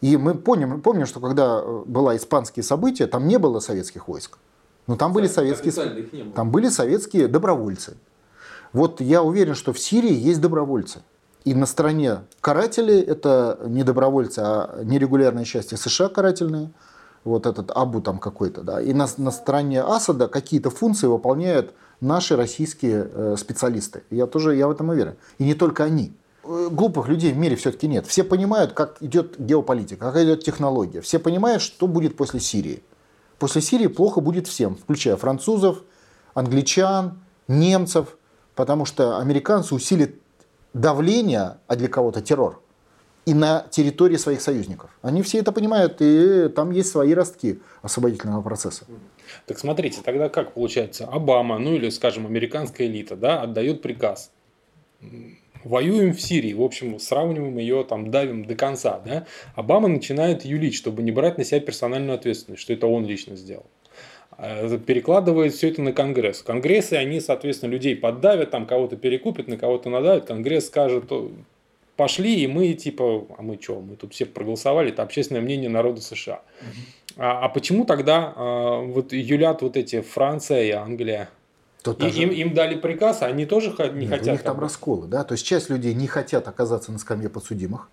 И 0.00 0.16
мы 0.16 0.34
помним, 0.34 0.80
помним, 0.80 1.06
что 1.06 1.20
когда 1.20 1.60
э, 1.62 1.82
было 1.86 2.16
испанские 2.16 2.62
события, 2.62 3.06
там 3.06 3.28
не 3.28 3.38
было 3.38 3.60
советских 3.60 4.08
войск. 4.08 4.38
Но 4.86 4.96
там 4.96 5.12
были 5.12 5.26
советские, 5.26 6.32
там 6.34 6.50
были 6.50 6.68
советские 6.68 7.28
добровольцы. 7.28 7.96
Вот 8.72 9.00
я 9.00 9.22
уверен, 9.22 9.54
что 9.54 9.72
в 9.72 9.78
Сирии 9.78 10.12
есть 10.12 10.40
добровольцы. 10.40 11.02
И 11.44 11.54
на 11.54 11.66
стороне 11.66 12.18
карателей 12.40 13.00
это 13.00 13.58
не 13.66 13.82
добровольцы, 13.82 14.40
а 14.40 14.82
нерегулярные 14.84 15.44
части 15.44 15.74
США 15.74 16.08
карательные, 16.08 16.70
вот 17.24 17.46
этот 17.46 17.70
Абу 17.70 18.00
там 18.00 18.18
какой-то, 18.18 18.62
да. 18.62 18.80
И 18.80 18.92
на, 18.92 19.06
на 19.16 19.30
стороне 19.30 19.82
Асада 19.82 20.28
какие-то 20.28 20.70
функции 20.70 21.06
выполняют 21.06 21.74
наши 22.00 22.36
российские 22.36 23.10
э, 23.12 23.36
специалисты. 23.38 24.02
Я 24.10 24.26
тоже, 24.26 24.56
я 24.56 24.68
в 24.68 24.70
этом 24.70 24.88
уверен. 24.88 25.16
И 25.38 25.44
не 25.44 25.54
только 25.54 25.84
они. 25.84 26.12
Э, 26.44 26.68
глупых 26.70 27.08
людей 27.08 27.32
в 27.32 27.36
мире 27.36 27.56
все-таки 27.56 27.88
нет. 27.88 28.06
Все 28.06 28.24
понимают, 28.24 28.72
как 28.72 29.02
идет 29.02 29.38
геополитика, 29.38 30.12
как 30.12 30.22
идет 30.22 30.42
технология. 30.44 31.00
Все 31.00 31.18
понимают, 31.18 31.62
что 31.62 31.86
будет 31.86 32.16
после 32.16 32.40
Сирии. 32.40 32.82
После 33.38 33.60
Сирии 33.60 33.86
плохо 33.86 34.20
будет 34.20 34.46
всем, 34.46 34.76
включая 34.76 35.16
французов, 35.16 35.82
англичан, 36.34 37.20
немцев, 37.48 38.16
потому 38.54 38.84
что 38.84 39.18
американцы 39.18 39.74
усилят 39.74 40.10
давление, 40.72 41.58
а 41.66 41.76
для 41.76 41.88
кого-то 41.88 42.20
террор, 42.20 42.62
и 43.26 43.34
на 43.34 43.66
территории 43.70 44.16
своих 44.16 44.40
союзников. 44.40 44.90
Они 45.02 45.22
все 45.22 45.38
это 45.38 45.52
понимают, 45.52 45.96
и 46.00 46.48
там 46.48 46.70
есть 46.70 46.90
свои 46.90 47.14
ростки 47.14 47.60
освободительного 47.82 48.42
процесса. 48.42 48.86
Так 49.46 49.58
смотрите, 49.58 50.00
тогда 50.02 50.28
как 50.28 50.54
получается, 50.54 51.06
Обама, 51.06 51.58
ну 51.58 51.74
или, 51.74 51.90
скажем, 51.90 52.26
американская 52.26 52.86
элита, 52.86 53.16
да, 53.16 53.42
отдает 53.42 53.82
приказ. 53.82 54.32
Воюем 55.62 56.14
в 56.14 56.20
Сирии, 56.20 56.54
в 56.54 56.62
общем, 56.62 56.98
сравниваем 56.98 57.58
ее, 57.58 57.84
там, 57.84 58.10
давим 58.10 58.46
до 58.46 58.54
конца, 58.54 59.00
да. 59.04 59.26
Обама 59.54 59.88
начинает 59.88 60.44
юлить, 60.44 60.74
чтобы 60.74 61.02
не 61.02 61.12
брать 61.12 61.36
на 61.36 61.44
себя 61.44 61.60
персональную 61.60 62.14
ответственность, 62.14 62.62
что 62.62 62.72
это 62.72 62.86
он 62.86 63.04
лично 63.04 63.36
сделал. 63.36 63.66
Э, 64.42 64.78
перекладывает 64.78 65.52
все 65.52 65.68
это 65.68 65.82
на 65.82 65.92
Конгресс. 65.92 66.42
Конгрессы, 66.42 66.94
они, 66.94 67.20
соответственно, 67.20 67.70
людей 67.70 67.94
поддавят, 67.94 68.50
там 68.50 68.66
кого-то 68.66 68.96
перекупят, 68.96 69.48
на 69.48 69.58
кого-то 69.58 69.90
надавят. 69.90 70.24
Конгресс 70.24 70.68
скажет, 70.68 71.12
пошли, 71.96 72.40
и 72.40 72.46
мы 72.46 72.72
типа, 72.72 73.26
а 73.36 73.42
мы 73.42 73.58
что, 73.60 73.80
мы 73.80 73.96
тут 73.96 74.14
все 74.14 74.24
проголосовали, 74.24 74.88
это 74.90 75.02
общественное 75.02 75.42
мнение 75.42 75.68
народа 75.68 76.00
США. 76.00 76.40
А, 77.18 77.44
а 77.44 77.48
почему 77.50 77.84
тогда 77.84 78.32
а, 78.34 78.80
вот 78.80 79.12
юлят 79.12 79.60
вот 79.60 79.76
эти 79.76 80.00
Франция 80.00 80.62
и 80.62 80.70
Англия? 80.70 81.28
То 81.82 81.92
и, 81.92 82.08
им, 82.08 82.30
им 82.30 82.54
дали 82.54 82.76
приказ, 82.76 83.20
а 83.20 83.26
они 83.26 83.44
тоже 83.44 83.74
не 83.92 84.06
Нет, 84.06 84.10
хотят. 84.10 84.28
У 84.28 84.30
них 84.32 84.42
там 84.42 84.58
расколы, 84.58 85.06
да, 85.06 85.22
то 85.24 85.32
есть 85.32 85.44
часть 85.44 85.68
людей 85.68 85.92
не 85.92 86.06
хотят 86.06 86.48
оказаться 86.48 86.92
на 86.92 86.98
скамье 86.98 87.28
подсудимых. 87.28 87.90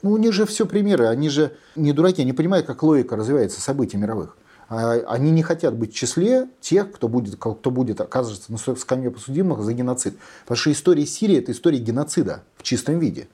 Ну, 0.00 0.12
у 0.12 0.16
них 0.16 0.32
же 0.32 0.46
все 0.46 0.64
примеры, 0.64 1.06
они 1.08 1.28
же 1.28 1.52
не 1.76 1.92
дураки, 1.92 2.22
они 2.22 2.32
понимают, 2.32 2.66
как 2.66 2.82
логика 2.82 3.16
развивается 3.16 3.60
событий 3.60 3.98
мировых. 3.98 4.38
А, 4.72 4.92
они 5.06 5.30
не 5.32 5.42
хотят 5.42 5.74
быть 5.74 5.92
в 5.92 5.94
числе 5.94 6.48
тех, 6.62 6.92
кто 6.92 7.06
будет, 7.06 7.36
кто 7.36 7.70
будет 7.70 8.00
оказываться 8.00 8.50
на 8.50 8.56
скамье 8.56 9.10
подсудимых 9.10 9.62
за 9.62 9.74
геноцид. 9.74 10.16
Потому 10.44 10.56
что 10.56 10.72
история 10.72 11.04
Сирии– 11.04 11.36
это 11.38 11.52
история 11.52 11.78
геноцида 11.78 12.42
в 12.56 12.62
чистом 12.62 12.98
виде. 12.98 13.28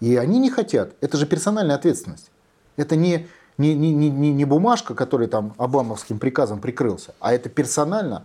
И 0.00 0.16
они 0.16 0.40
не 0.40 0.50
хотят. 0.50 0.94
Это 1.00 1.18
же 1.18 1.26
персональная 1.26 1.76
ответственность. 1.76 2.32
Это 2.76 2.96
не, 2.96 3.28
не, 3.58 3.76
не, 3.76 3.92
не, 3.94 4.32
не 4.32 4.44
бумажка, 4.44 4.96
которая 4.96 5.28
там 5.28 5.54
обамовским 5.56 6.18
приказом 6.18 6.60
прикрылся, 6.60 7.14
а 7.20 7.32
это 7.32 7.48
персонально, 7.48 8.24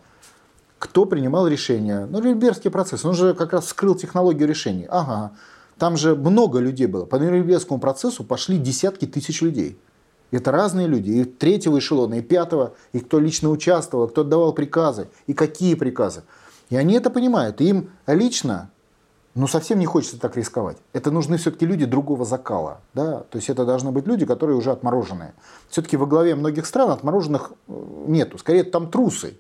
кто 0.80 1.06
принимал 1.06 1.48
решение. 1.48 2.08
Ну, 2.08 2.24
Нюрнбергский 2.24 2.72
процесс, 2.72 3.06
он 3.06 3.14
же 3.14 3.36
как 3.36 3.54
раз 3.54 3.66
вскрыл 3.66 3.94
технологию 3.94 4.48
решений. 4.48 4.88
Ага, 4.90 5.34
там 5.78 5.96
же 5.96 6.16
много 6.16 6.58
людей 6.58 6.88
было. 6.88 7.06
По 7.06 7.18
Нюрнбергскому 7.18 7.80
процессу 7.80 8.24
пошли 8.24 8.58
десятки 8.58 9.06
тысяч 9.06 9.44
людей. 9.44 9.78
Это 10.32 10.52
разные 10.52 10.88
люди, 10.88 11.12
и 11.12 11.24
третьего 11.24 11.80
эшелона, 11.80 12.16
и 12.16 12.22
пятого, 12.22 12.74
и 12.94 13.00
кто 13.00 13.20
лично 13.20 13.50
участвовал, 13.50 14.08
кто 14.08 14.22
отдавал 14.22 14.54
приказы, 14.54 15.08
и 15.28 15.34
какие 15.34 15.76
приказы. 15.76 16.24
И 16.70 16.76
они 16.76 16.96
это 16.96 17.10
понимают. 17.10 17.62
И 17.62 17.66
им 17.66 17.92
лично, 18.08 18.72
ну, 19.36 19.48
совсем 19.48 19.80
не 19.80 19.86
хочется 19.86 20.20
так 20.20 20.36
рисковать. 20.36 20.78
Это 20.94 21.12
нужны 21.12 21.38
все-таки 21.38 21.66
люди 21.66 21.86
другого 21.86 22.26
закала. 22.26 22.82
Да? 22.94 23.20
То 23.30 23.38
есть 23.38 23.50
это 23.50 23.66
должны 23.66 23.92
быть 23.92 24.08
люди, 24.08 24.26
которые 24.26 24.58
уже 24.58 24.72
отмороженные. 24.72 25.34
Все-таки 25.70 25.98
во 25.98 26.06
главе 26.06 26.36
многих 26.36 26.66
стран 26.66 26.90
отмороженных 26.90 27.52
э, 27.68 27.74
нету. 28.08 28.38
Скорее, 28.38 28.64
там 28.64 28.90
трусы. 28.90 29.38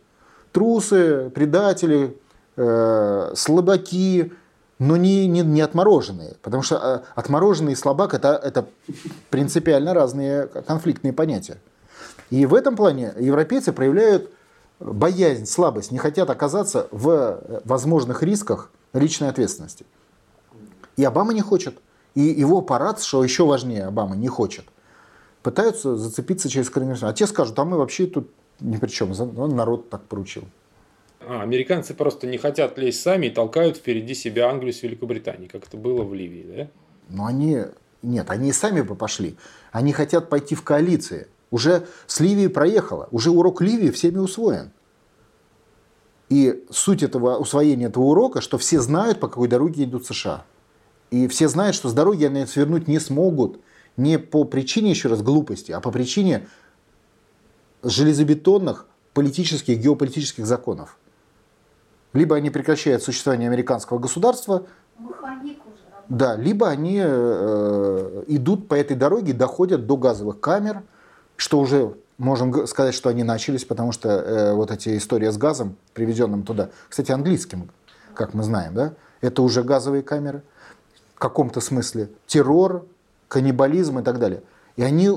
Трусы, 0.52 1.32
предатели, 1.32 2.18
э, 2.56 3.32
слабаки, 3.36 4.34
но 4.80 4.98
не, 4.98 5.28
не, 5.28 5.42
не 5.42 5.62
отмороженные. 5.62 6.36
Потому 6.42 6.64
что 6.64 6.76
э, 6.76 7.12
отмороженный 7.16 7.74
и 7.74 7.76
слабак 7.76 8.14
это, 8.14 8.40
это 8.44 8.66
принципиально 9.30 9.94
разные 9.94 10.48
конфликтные 10.48 11.14
понятия. 11.14 11.58
И 12.30 12.46
в 12.46 12.54
этом 12.54 12.76
плане 12.76 13.14
европейцы 13.20 13.72
проявляют 13.72 14.32
боязнь, 14.80 15.46
слабость, 15.46 15.92
не 15.92 15.98
хотят 15.98 16.30
оказаться 16.30 16.88
в 16.92 17.62
возможных 17.64 18.24
рисках 18.24 18.72
личной 18.94 19.30
ответственности. 19.30 19.86
И 20.98 21.04
Обама 21.04 21.34
не 21.34 21.42
хочет. 21.42 21.78
И 22.14 22.22
его 22.22 22.60
аппарат, 22.60 23.02
что 23.02 23.24
еще 23.24 23.46
важнее, 23.46 23.86
Обама 23.86 24.16
не 24.16 24.28
хочет. 24.28 24.66
Пытаются 25.44 25.96
зацепиться 25.96 26.50
через 26.50 26.70
координацию. 26.70 27.10
А 27.10 27.14
те 27.14 27.28
скажут, 27.28 27.58
а 27.60 27.66
мы 27.66 27.78
вообще 27.78 28.08
тут 28.08 28.32
ни 28.60 28.78
при 28.78 28.88
чем, 28.88 29.12
народ 29.56 29.90
так 29.90 30.04
поручил. 30.04 30.44
А, 31.20 31.42
американцы 31.42 31.94
просто 31.94 32.28
не 32.28 32.38
хотят 32.38 32.78
лезть 32.78 33.02
сами 33.02 33.28
и 33.28 33.30
толкают 33.30 33.78
впереди 33.78 34.14
себя 34.14 34.50
Англию 34.50 34.74
с 34.74 34.84
Великобританией, 34.84 35.48
как 35.48 35.68
это 35.68 35.78
было 35.78 36.04
в 36.04 36.14
Ливии, 36.14 36.46
да? 36.56 36.68
Но 37.10 37.26
они... 37.26 37.64
Нет, 38.02 38.30
они 38.30 38.52
сами 38.52 38.82
бы 38.82 38.96
пошли. 38.96 39.36
Они 39.72 39.92
хотят 39.92 40.30
пойти 40.30 40.54
в 40.54 40.64
коалиции. 40.64 41.28
Уже 41.50 41.88
с 42.06 42.20
Ливией 42.20 42.50
проехала. 42.50 43.08
Уже 43.12 43.32
урок 43.32 43.62
Ливии 43.62 43.90
всеми 43.90 44.20
усвоен. 44.20 44.72
И 46.30 46.66
суть 46.70 47.04
этого 47.04 47.38
усвоения 47.38 47.88
этого 47.88 48.04
урока, 48.06 48.42
что 48.42 48.58
все 48.58 48.80
знают, 48.80 49.20
по 49.20 49.28
какой 49.28 49.48
дороге 49.48 49.84
идут 49.84 50.06
США. 50.06 50.44
И 51.12 51.28
все 51.28 51.48
знают, 51.48 51.76
что 51.76 51.90
с 51.90 51.94
дороги 51.94 52.26
они 52.26 52.46
свернуть 52.46 52.88
не 52.88 53.00
смогут. 53.00 53.60
Не 53.98 54.20
по 54.20 54.44
причине, 54.44 54.90
еще 54.90 55.08
раз, 55.08 55.22
глупости, 55.22 55.72
а 55.72 55.80
по 55.80 55.92
причине 55.92 56.48
железобетонных 57.84 58.88
политических, 59.14 59.80
геополитических 59.80 60.46
законов. 60.46 60.98
Либо 62.16 62.38
они 62.38 62.50
прекращают 62.50 63.04
существование 63.04 63.48
американского 63.48 64.00
государства, 64.00 64.66
да, 66.08 66.36
либо 66.36 66.70
они 66.70 67.02
э, 67.04 68.24
идут 68.28 68.68
по 68.68 68.76
этой 68.76 68.96
дороге, 68.96 69.34
доходят 69.34 69.86
до 69.86 69.98
газовых 69.98 70.40
камер, 70.40 70.84
что 71.36 71.60
уже 71.60 71.96
можем 72.18 72.68
сказать, 72.68 72.94
что 72.94 73.10
они 73.10 73.24
начались, 73.24 73.66
потому 73.66 73.92
что 73.92 74.10
э, 74.10 74.54
вот 74.54 74.72
эти 74.72 74.98
истории 74.98 75.30
с 75.30 75.38
газом, 75.38 75.76
привезенным 75.94 76.44
туда, 76.44 76.70
кстати, 76.88 77.12
английским, 77.12 77.70
как 78.14 78.34
мы 78.34 78.44
знаем, 78.44 78.74
да, 78.74 78.94
это 79.22 79.42
уже 79.42 79.64
газовые 79.64 80.04
камеры. 80.04 80.42
в 81.16 81.20
каком-то 81.20 81.60
смысле, 81.60 82.10
террор, 82.28 82.86
каннибализм 83.28 84.00
и 84.00 84.04
так 84.04 84.20
далее. 84.20 84.44
И 84.76 84.84
они 84.84 85.10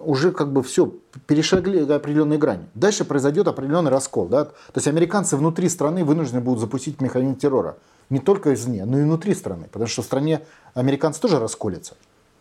уже 0.00 0.32
как 0.32 0.52
бы 0.52 0.62
все 0.62 0.92
перешагли 1.26 1.90
определенные 1.90 2.38
грани. 2.38 2.68
Дальше 2.74 3.04
произойдет 3.04 3.48
определенный 3.48 3.90
раскол. 3.90 4.26
Да? 4.26 4.46
То 4.46 4.52
есть 4.76 4.88
американцы 4.88 5.36
внутри 5.36 5.68
страны 5.68 6.04
вынуждены 6.04 6.40
будут 6.40 6.60
запустить 6.60 7.00
механизм 7.00 7.36
террора. 7.36 7.76
Не 8.10 8.18
только 8.18 8.54
извне, 8.54 8.84
но 8.84 8.98
и 8.98 9.02
внутри 9.02 9.34
страны. 9.34 9.68
Потому 9.70 9.86
что 9.86 10.02
в 10.02 10.06
стране 10.06 10.42
американцы 10.74 11.20
тоже 11.20 11.38
расколятся. 11.38 11.94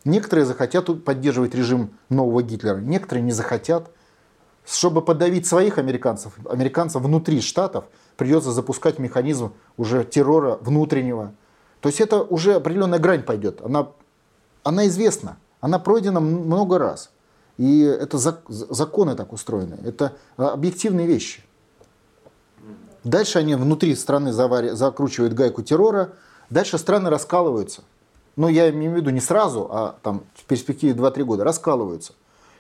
Некоторые 0.06 0.46
захотят 0.46 1.04
поддерживать 1.04 1.54
режим 1.54 1.92
нового 2.10 2.42
Гитлера, 2.42 2.78
некоторые 2.78 3.24
не 3.24 3.34
захотят. 3.34 3.90
Чтобы 4.66 5.02
подавить 5.02 5.48
своих 5.48 5.78
американцев, 5.78 6.34
американцев 6.50 7.02
внутри 7.02 7.40
штатов, 7.40 7.86
придется 8.18 8.52
запускать 8.52 9.00
механизм 9.00 9.54
уже 9.78 10.04
террора 10.04 10.58
внутреннего. 10.62 11.34
То 11.80 11.90
есть 11.90 12.02
это 12.02 12.22
уже 12.22 12.56
определенная 12.56 13.00
грань 13.00 13.24
пойдет. 13.24 13.62
Она, 13.64 13.90
она 14.64 14.88
известна, 14.88 15.38
она 15.62 15.80
пройдена 15.80 16.20
много 16.20 16.80
раз. 16.80 17.12
И 17.58 17.82
это 17.82 18.18
законы 18.50 19.16
так 19.16 19.34
устроены, 19.34 19.78
это 19.84 20.14
объективные 20.38 21.08
вещи. 21.08 21.42
Дальше 23.04 23.40
они 23.40 23.56
внутри 23.56 23.96
страны 23.96 24.32
завари, 24.32 24.72
закручивают 24.72 25.34
гайку 25.34 25.64
террора, 25.64 26.14
дальше 26.50 26.78
страны 26.78 27.10
раскалываются. 27.10 27.82
Но 28.36 28.50
я 28.50 28.70
имею 28.70 28.94
в 28.94 28.96
виду 28.96 29.10
не 29.10 29.22
сразу, 29.22 29.68
а 29.72 29.96
там 30.04 30.24
в 30.36 30.46
перспективе 30.46 30.94
2-3 30.94 31.24
года 31.24 31.44
раскалываются. 31.44 32.14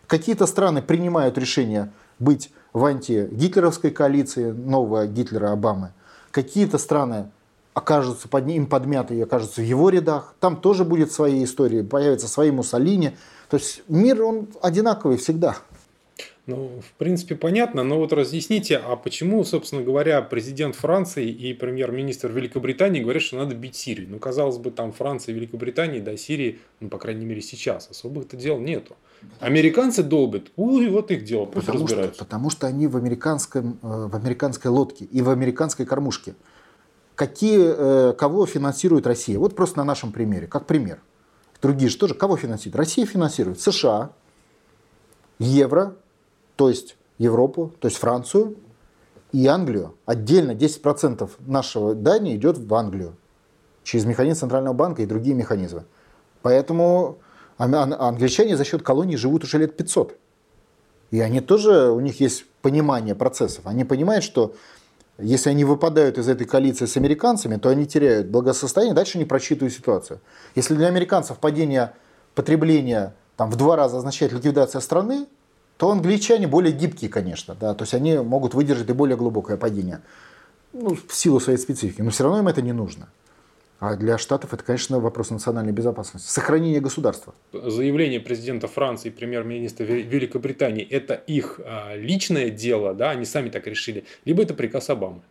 Какие-то 0.07 0.47
страны 0.47 0.81
принимают 0.81 1.37
решение 1.37 1.91
быть 2.17 2.51
в 2.73 2.83
антигитлеровской 2.85 3.91
коалиции 3.91 4.51
нового 4.51 5.05
Гитлера 5.05 5.51
Обамы. 5.51 5.91
Какие-то 6.31 6.77
страны 6.77 7.29
окажутся 7.73 8.27
под 8.27 8.47
ним 8.47 8.65
подмяты 8.65 9.15
и 9.15 9.21
окажутся 9.21 9.61
в 9.61 9.65
его 9.65 9.89
рядах. 9.89 10.33
Там 10.39 10.57
тоже 10.57 10.83
будет 10.83 11.11
свои 11.11 11.43
истории, 11.43 11.83
появятся 11.83 12.27
свои 12.27 12.49
Муссолини. 12.49 13.15
То 13.49 13.57
есть 13.57 13.83
мир, 13.87 14.23
он 14.23 14.47
одинаковый 14.61 15.17
всегда. 15.17 15.57
Ну, 16.47 16.79
в 16.79 16.93
принципе, 16.97 17.35
понятно, 17.35 17.83
но 17.83 17.97
вот 17.97 18.13
разъясните, 18.13 18.77
а 18.77 18.95
почему, 18.95 19.43
собственно 19.43 19.83
говоря, 19.83 20.21
президент 20.21 20.75
Франции 20.77 21.29
и 21.29 21.53
премьер-министр 21.53 22.31
Великобритании 22.31 23.01
говорят, 23.01 23.21
что 23.21 23.35
надо 23.35 23.53
бить 23.53 23.75
Сирию? 23.75 24.07
Ну, 24.09 24.17
казалось 24.17 24.57
бы, 24.57 24.71
там 24.71 24.93
Франция 24.93 25.33
и 25.33 25.35
Великобритания 25.35 25.99
до 25.99 26.15
Сирии, 26.15 26.59
ну, 26.79 26.87
по 26.87 26.99
крайней 26.99 27.25
мере, 27.25 27.41
сейчас 27.41 27.89
особых-то 27.89 28.37
дел 28.37 28.59
нету. 28.59 28.95
Американцы 29.41 30.03
долбят, 30.03 30.43
ой, 30.55 30.87
вот 30.89 31.11
их 31.11 31.25
дело, 31.25 31.45
пусть 31.45 31.65
потому 31.65 31.83
разбираются. 31.83 32.15
Что, 32.15 32.23
потому 32.23 32.49
что 32.49 32.67
они 32.67 32.87
в, 32.87 32.95
американском, 32.95 33.77
э, 33.83 34.07
в 34.07 34.15
американской 34.15 34.71
лодке 34.71 35.03
и 35.03 35.21
в 35.21 35.29
американской 35.29 35.85
кормушке. 35.85 36.33
Какие, 37.15 38.11
э, 38.11 38.13
кого 38.13 38.45
финансирует 38.45 39.05
Россия? 39.05 39.37
Вот 39.37 39.53
просто 39.53 39.79
на 39.79 39.83
нашем 39.83 40.13
примере, 40.13 40.47
как 40.47 40.65
пример. 40.65 41.01
Другие 41.61 41.89
же 41.89 41.97
тоже, 41.97 42.13
кого 42.13 42.37
финансируют? 42.37 42.75
Россия 42.75 43.05
финансирует 43.05 43.59
США, 43.59 44.11
Евро, 45.39 45.95
то 46.55 46.69
есть 46.69 46.97
Европу, 47.17 47.73
то 47.79 47.87
есть 47.87 47.97
Францию 47.97 48.57
и 49.31 49.47
Англию. 49.47 49.95
Отдельно 50.05 50.51
10% 50.51 51.29
нашего 51.39 51.95
дания 51.95 52.35
идет 52.35 52.57
в 52.57 52.73
Англию 52.73 53.15
через 53.83 54.05
механизм 54.05 54.41
Центрального 54.41 54.73
банка 54.73 55.01
и 55.01 55.05
другие 55.05 55.35
механизмы. 55.35 55.85
Поэтому 56.41 57.17
англичане 57.57 58.55
за 58.55 58.63
счет 58.63 58.83
колонии 58.83 59.15
живут 59.15 59.43
уже 59.43 59.57
лет 59.57 59.75
500. 59.75 60.17
И 61.09 61.19
они 61.19 61.39
тоже, 61.39 61.89
у 61.89 61.99
них 61.99 62.19
есть 62.19 62.45
понимание 62.61 63.15
процессов. 63.15 63.65
Они 63.65 63.83
понимают, 63.83 64.23
что 64.23 64.53
если 65.17 65.49
они 65.49 65.63
выпадают 65.63 66.17
из 66.17 66.27
этой 66.29 66.45
коалиции 66.45 66.85
с 66.85 66.95
американцами, 66.97 67.57
то 67.57 67.69
они 67.69 67.85
теряют 67.85 68.27
благосостояние, 68.27 68.93
дальше 68.93 69.17
не 69.17 69.25
просчитывают 69.25 69.73
ситуацию. 69.73 70.19
Если 70.55 70.75
для 70.75 70.87
американцев 70.87 71.37
падение 71.39 71.93
потребления 72.35 73.15
там, 73.35 73.49
в 73.49 73.55
два 73.55 73.75
раза 73.75 73.97
означает 73.97 74.31
ликвидация 74.31 74.81
страны, 74.81 75.27
то 75.77 75.91
англичане 75.91 76.47
более 76.47 76.73
гибкие, 76.73 77.09
конечно, 77.09 77.55
да, 77.59 77.73
то 77.73 77.83
есть 77.83 77.93
они 77.93 78.17
могут 78.17 78.53
выдержать 78.53 78.89
и 78.89 78.93
более 78.93 79.15
глубокое 79.15 79.57
падение, 79.57 80.01
ну, 80.73 80.95
в 80.95 81.13
силу 81.13 81.39
своей 81.39 81.59
специфики, 81.59 82.01
но 82.01 82.09
все 82.11 82.23
равно 82.23 82.39
им 82.39 82.47
это 82.47 82.61
не 82.61 82.73
нужно. 82.73 83.07
А 83.79 83.95
для 83.95 84.17
Штатов 84.17 84.53
это, 84.53 84.63
конечно, 84.63 84.99
вопрос 84.99 85.29
национальной 85.29 85.71
безопасности, 85.71 86.27
сохранения 86.27 86.79
государства. 86.79 87.35
Заявление 87.53 88.19
президента 88.19 88.67
Франции 88.67 89.09
и 89.09 89.11
премьер-министра 89.11 89.83
Великобритании– 89.83 90.83
это 90.89 91.13
их 91.13 91.59
а, 91.63 91.95
личное 91.95 92.49
дело, 92.49 92.95
да, 92.95 93.11
они 93.11 93.25
сами 93.25 93.49
так 93.49 93.67
решили, 93.67 94.05
либо 94.25 94.41
это 94.41 94.55
приказ 94.55 94.89
Обамы? 94.89 95.21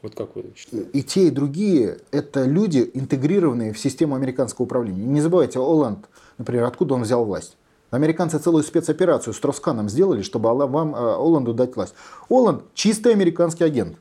Вот 0.00 0.14
как 0.14 0.34
вы 0.34 0.44
считаете? 0.56 0.88
И 0.92 1.02
те, 1.02 1.26
и 1.26 1.30
другие– 1.30 1.98
это 2.12 2.44
люди, 2.44 2.90
интегрированные 2.94 3.74
в 3.74 3.78
систему 3.78 4.14
американского 4.14 4.64
управления. 4.64 5.04
Не 5.04 5.20
забывайте, 5.20 5.58
Оланд, 5.58 6.06
например, 6.38 6.64
откуда 6.64 6.94
он 6.94 7.02
взял 7.02 7.24
власть? 7.26 7.58
Американцы 7.90 8.38
целую 8.38 8.64
спецоперацию 8.64 9.34
с 9.34 9.38
Тросканом 9.38 9.90
сделали, 9.90 10.22
чтобы 10.22 10.54
вам, 10.54 10.94
э, 10.94 10.98
Оланду 10.98 11.52
дать 11.52 11.76
власть. 11.76 11.94
Оланд 12.30 12.64
чистый 12.72 13.12
американский 13.12 13.64
агент. 13.64 13.98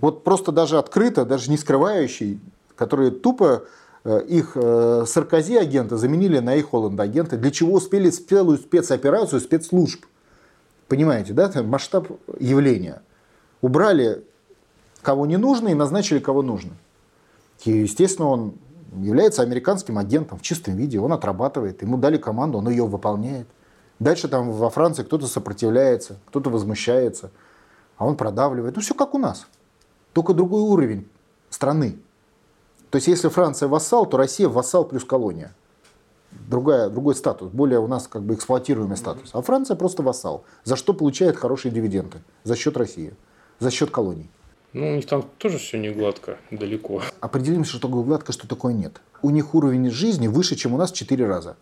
Вот 0.00 0.24
просто 0.24 0.50
даже 0.50 0.76
открыто, 0.76 1.24
даже 1.24 1.50
не 1.50 1.56
скрывающий, 1.56 2.40
которые 2.76 3.10
тупо 3.10 3.64
э, 4.04 4.22
их 4.26 4.52
э, 4.54 5.04
Саркози 5.06 5.56
агента 5.56 5.96
заменили 5.96 6.38
на 6.38 6.54
их 6.54 6.72
Оланда 6.72 7.02
агента, 7.02 7.36
для 7.36 7.50
чего 7.50 7.74
успели 7.74 8.10
целую 8.10 8.58
спецоперацию 8.58 9.40
спецслужб. 9.40 10.04
Понимаете, 10.88 11.32
да, 11.32 11.46
это 11.46 11.62
масштаб 11.62 12.08
явления. 12.38 13.02
Убрали 13.60 14.24
кого 15.02 15.26
не 15.26 15.36
нужно 15.36 15.68
и 15.68 15.74
назначили 15.74 16.18
кого 16.18 16.42
нужно. 16.42 16.72
И, 17.64 17.70
естественно, 17.70 18.28
он 18.28 18.54
является 18.96 19.42
американским 19.42 19.98
агентом 19.98 20.38
в 20.38 20.42
чистом 20.42 20.76
виде, 20.76 21.00
он 21.00 21.12
отрабатывает, 21.12 21.82
ему 21.82 21.96
дали 21.96 22.16
команду, 22.16 22.58
он 22.58 22.68
ее 22.68 22.86
выполняет. 22.86 23.46
Дальше 23.98 24.28
там 24.28 24.52
во 24.52 24.70
Франции 24.70 25.02
кто-то 25.02 25.26
сопротивляется, 25.26 26.18
кто-то 26.26 26.50
возмущается, 26.50 27.30
а 27.96 28.06
он 28.06 28.16
продавливает. 28.16 28.76
Ну 28.76 28.82
все 28.82 28.94
как 28.94 29.14
у 29.14 29.18
нас, 29.18 29.46
только 30.12 30.34
другой 30.34 30.62
уровень 30.62 31.08
страны. 31.50 31.98
То 32.90 32.96
есть 32.96 33.08
если 33.08 33.28
Франция 33.28 33.68
вассал, 33.68 34.06
то 34.06 34.16
Россия 34.16 34.48
вассал 34.48 34.84
плюс 34.84 35.04
колония. 35.04 35.54
Другая, 36.30 36.90
другой 36.90 37.14
статус, 37.14 37.50
более 37.50 37.80
у 37.80 37.86
нас 37.86 38.08
как 38.08 38.22
бы 38.22 38.34
эксплуатируемый 38.34 38.96
статус. 38.96 39.30
А 39.32 39.42
Франция 39.42 39.76
просто 39.76 40.02
вассал, 40.02 40.44
за 40.64 40.76
что 40.76 40.92
получает 40.92 41.36
хорошие 41.36 41.72
дивиденды, 41.72 42.18
за 42.44 42.56
счет 42.56 42.76
России, 42.76 43.14
за 43.58 43.70
счет 43.70 43.90
колоний. 43.90 44.28
Ну, 44.72 44.92
у 44.92 44.96
них 44.96 45.06
там 45.06 45.24
тоже 45.38 45.58
все 45.58 45.78
не 45.78 45.90
гладко, 45.90 46.36
далеко. 46.50 47.00
Определимся, 47.20 47.70
что 47.70 47.88
такое 47.88 48.04
гладко, 48.04 48.32
что 48.32 48.46
такое 48.46 48.74
нет. 48.74 49.00
У 49.22 49.30
них 49.30 49.54
уровень 49.54 49.90
жизни 49.90 50.28
выше, 50.28 50.54
чем 50.54 50.74
у 50.74 50.76
нас 50.76 50.92
в 50.92 50.94
4 50.94 51.26
раза. 51.26 51.56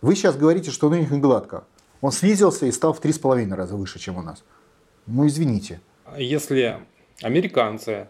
Вы 0.00 0.16
сейчас 0.16 0.36
говорите, 0.36 0.70
что 0.70 0.88
у 0.88 0.94
них 0.94 1.10
не 1.10 1.20
гладко. 1.20 1.64
Он 2.00 2.12
снизился 2.12 2.66
и 2.66 2.72
стал 2.72 2.94
в 2.94 3.00
3,5 3.00 3.54
раза 3.54 3.76
выше, 3.76 3.98
чем 3.98 4.16
у 4.16 4.22
нас. 4.22 4.42
Ну, 5.06 5.26
извините. 5.26 5.80
Если 6.16 6.78
американцы, 7.22 7.90
а, 7.90 8.08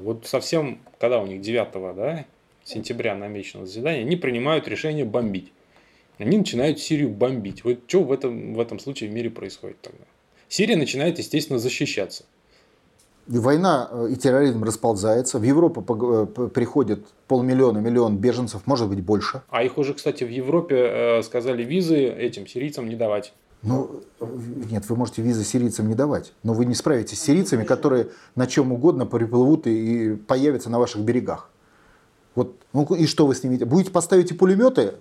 вот 0.00 0.26
совсем, 0.26 0.80
когда 0.98 1.20
у 1.20 1.26
них 1.26 1.40
9 1.40 1.96
да, 1.96 2.24
сентября 2.64 3.14
намечено 3.14 3.66
заседание, 3.66 4.02
они 4.02 4.16
принимают 4.16 4.68
решение 4.68 5.04
бомбить. 5.04 5.52
Они 6.18 6.38
начинают 6.38 6.78
Сирию 6.78 7.10
бомбить. 7.10 7.64
Вот 7.64 7.80
что 7.86 8.02
в 8.02 8.12
этом, 8.12 8.54
в 8.54 8.60
этом 8.60 8.78
случае 8.78 9.10
в 9.10 9.12
мире 9.12 9.30
происходит 9.30 9.80
тогда? 9.80 10.04
Сирия 10.48 10.76
начинает, 10.76 11.18
естественно, 11.18 11.58
защищаться. 11.58 12.24
Война 13.26 13.88
э, 13.90 14.08
и 14.12 14.16
терроризм 14.16 14.64
расползается. 14.64 15.38
В 15.38 15.44
Европу 15.44 15.80
э, 15.80 16.48
приходит 16.48 17.06
полмиллиона, 17.28 17.78
миллион 17.78 18.18
беженцев, 18.18 18.66
может 18.66 18.88
быть 18.88 19.00
больше. 19.00 19.42
А 19.48 19.62
их 19.62 19.78
уже, 19.78 19.94
кстати, 19.94 20.24
в 20.24 20.30
Европе 20.30 20.76
э, 20.76 21.22
сказали 21.22 21.62
визы 21.62 21.96
этим 21.96 22.46
сирийцам 22.46 22.88
не 22.88 22.96
давать. 22.96 23.32
Ну, 23.62 24.02
нет, 24.70 24.88
вы 24.88 24.96
можете 24.96 25.22
визы 25.22 25.44
сирийцам 25.44 25.88
не 25.88 25.94
давать, 25.94 26.32
но 26.42 26.52
вы 26.52 26.64
не 26.64 26.74
справитесь 26.74 27.20
с 27.20 27.22
сирийцами, 27.22 27.64
которые 27.64 28.08
на 28.34 28.46
чем 28.46 28.72
угодно 28.72 29.06
приплывут 29.06 29.66
и 29.66 30.16
появятся 30.16 30.68
на 30.68 30.78
ваших 30.78 31.02
берегах. 31.02 31.48
Вот, 32.34 32.56
ну 32.72 32.84
и 32.94 33.06
что 33.06 33.26
вы 33.26 33.34
с 33.34 33.44
ними? 33.44 33.58
Будете 33.58 33.90
поставить 33.92 34.36
пулеметы 34.36 34.94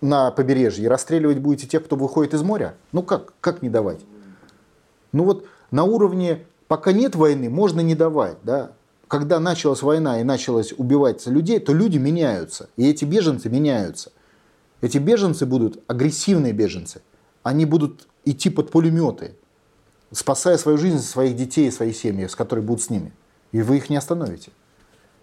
на 0.00 0.30
побережье 0.30 0.84
и 0.84 0.88
расстреливать 0.88 1.38
будете 1.38 1.66
тех, 1.66 1.84
кто 1.84 1.96
выходит 1.96 2.34
из 2.34 2.42
моря? 2.42 2.74
Ну 2.92 3.02
как, 3.02 3.32
как 3.40 3.62
не 3.62 3.70
давать? 3.70 4.00
Ну 5.12 5.24
вот 5.24 5.46
на 5.70 5.84
уровне 5.84 6.44
Пока 6.72 6.92
нет 6.92 7.14
войны, 7.16 7.50
можно 7.50 7.82
не 7.82 7.94
давать. 7.94 8.38
Да? 8.44 8.72
Когда 9.06 9.38
началась 9.40 9.82
война 9.82 10.22
и 10.22 10.24
началось 10.24 10.72
убивать 10.74 11.26
людей, 11.26 11.58
то 11.58 11.74
люди 11.74 11.98
меняются. 11.98 12.70
И 12.78 12.88
эти 12.88 13.04
беженцы 13.04 13.50
меняются. 13.50 14.10
Эти 14.80 14.96
беженцы 14.96 15.44
будут 15.44 15.84
агрессивные 15.86 16.54
беженцы. 16.54 17.02
Они 17.42 17.64
будут 17.64 18.08
идти 18.24 18.50
под 18.50 18.70
пулеметы, 18.70 19.34
спасая 20.12 20.58
свою 20.58 20.78
жизнь, 20.78 21.00
своих 21.00 21.36
детей 21.36 21.68
и 21.68 21.70
свои 21.70 21.92
семьи, 21.92 22.26
с 22.26 22.36
которыми 22.36 22.66
будут 22.66 22.82
с 22.82 22.90
ними. 22.90 23.12
И 23.52 23.62
вы 23.62 23.78
их 23.78 23.90
не 23.90 23.96
остановите. 23.96 24.52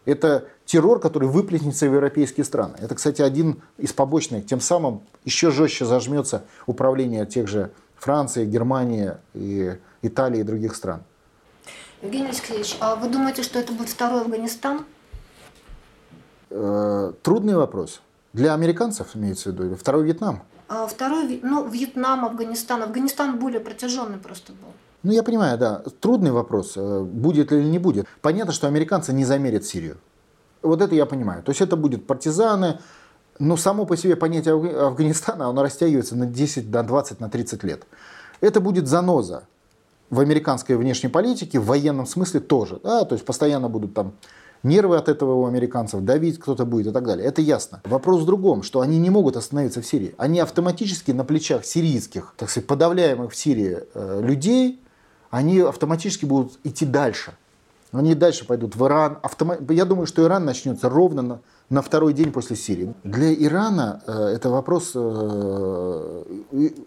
Это 0.05 0.45
террор, 0.65 0.99
который 0.99 1.27
выплеснется 1.27 1.87
в 1.87 1.93
европейские 1.93 2.43
страны. 2.43 2.75
Это, 2.79 2.95
кстати, 2.95 3.21
один 3.21 3.61
из 3.77 3.93
побочных. 3.93 4.45
Тем 4.45 4.59
самым 4.59 5.01
еще 5.23 5.51
жестче 5.51 5.85
зажмется 5.85 6.43
управление 6.65 7.25
тех 7.25 7.47
же 7.47 7.71
Франции, 7.95 8.45
Германии, 8.45 9.13
и 9.33 9.77
Италии 10.01 10.39
и 10.39 10.43
других 10.43 10.75
стран. 10.75 11.03
Евгений 12.01 12.27
Алексеевич, 12.27 12.77
а 12.79 12.95
вы 12.95 13.09
думаете, 13.09 13.43
что 13.43 13.59
это 13.59 13.73
будет 13.73 13.89
второй 13.89 14.21
Афганистан? 14.21 14.85
Э, 16.49 17.11
трудный 17.21 17.55
вопрос. 17.55 18.01
Для 18.31 18.53
американцев, 18.53 19.15
имеется 19.15 19.49
в 19.49 19.53
виду, 19.53 19.65
или 19.67 19.73
второй 19.75 20.05
Вьетнам? 20.05 20.43
А 20.69 20.85
второй, 20.85 21.39
ну, 21.41 21.67
Вьетнам, 21.67 22.25
Афганистан. 22.25 22.83
Афганистан 22.83 23.39
более 23.39 23.59
протяженный 23.59 24.19
просто 24.19 24.53
был. 24.53 24.69
Ну, 25.01 25.11
я 25.11 25.23
понимаю, 25.23 25.57
да. 25.57 25.81
Трудный 25.99 26.31
вопрос, 26.31 26.73
э, 26.75 27.01
будет 27.01 27.51
ли 27.51 27.59
или 27.59 27.67
не 27.67 27.79
будет. 27.79 28.05
Понятно, 28.21 28.53
что 28.53 28.67
американцы 28.67 29.11
не 29.11 29.25
замерят 29.25 29.65
Сирию. 29.65 29.97
Вот 30.61 30.81
это 30.81 30.93
я 30.93 31.07
понимаю. 31.07 31.41
То 31.41 31.49
есть 31.49 31.61
это 31.61 31.75
будут 31.75 32.05
партизаны, 32.05 32.79
но 33.39 33.57
само 33.57 33.85
по 33.85 33.97
себе 33.97 34.15
понятие 34.15 34.53
Афга- 34.53 34.87
Афганистана, 34.87 35.47
оно 35.47 35.63
растягивается 35.63 36.15
на 36.15 36.27
10, 36.27 36.69
на 36.69 36.83
20, 36.83 37.19
на 37.19 37.29
30 37.29 37.63
лет. 37.63 37.87
Это 38.41 38.59
будет 38.59 38.87
заноза 38.87 39.43
в 40.11 40.19
американской 40.19 40.75
внешней 40.75 41.09
политике, 41.09 41.59
в 41.59 41.65
военном 41.65 42.05
смысле 42.05 42.41
тоже. 42.41 42.79
Да? 42.83 43.05
То 43.05 43.15
есть 43.15 43.25
постоянно 43.25 43.69
будут 43.69 43.93
там 43.93 44.13
нервы 44.63 44.97
от 44.97 45.09
этого 45.09 45.33
у 45.35 45.45
американцев, 45.45 46.01
давить 46.01 46.39
кто-то 46.39 46.65
будет 46.65 46.87
и 46.87 46.91
так 46.91 47.05
далее. 47.05 47.25
Это 47.25 47.41
ясно. 47.41 47.81
Вопрос 47.85 48.21
в 48.21 48.25
другом, 48.25 48.63
что 48.63 48.81
они 48.81 48.99
не 48.99 49.09
могут 49.09 49.37
остановиться 49.37 49.81
в 49.81 49.85
Сирии. 49.85 50.13
Они 50.17 50.39
автоматически 50.39 51.11
на 51.11 51.23
плечах 51.23 51.65
сирийских, 51.65 52.33
так 52.37 52.49
сказать, 52.49 52.67
подавляемых 52.67 53.31
в 53.31 53.35
Сирии 53.35 53.79
э, 53.93 54.21
людей, 54.21 54.81
они 55.29 55.59
автоматически 55.59 56.25
будут 56.25 56.59
идти 56.63 56.85
дальше. 56.85 57.33
Они 57.91 58.13
дальше 58.13 58.45
пойдут 58.45 58.75
в 58.75 58.85
Иран. 58.85 59.17
Автома- 59.23 59.73
Я 59.73 59.85
думаю, 59.85 60.05
что 60.05 60.23
Иран 60.23 60.45
начнется 60.45 60.89
ровно 60.89 61.21
на, 61.21 61.39
на 61.69 61.81
второй 61.81 62.13
день 62.13 62.31
после 62.31 62.55
Сирии. 62.55 62.93
Для 63.03 63.33
Ирана 63.33 64.01
э, 64.05 64.11
это 64.35 64.49
вопрос 64.49 64.91
э, 64.93 66.23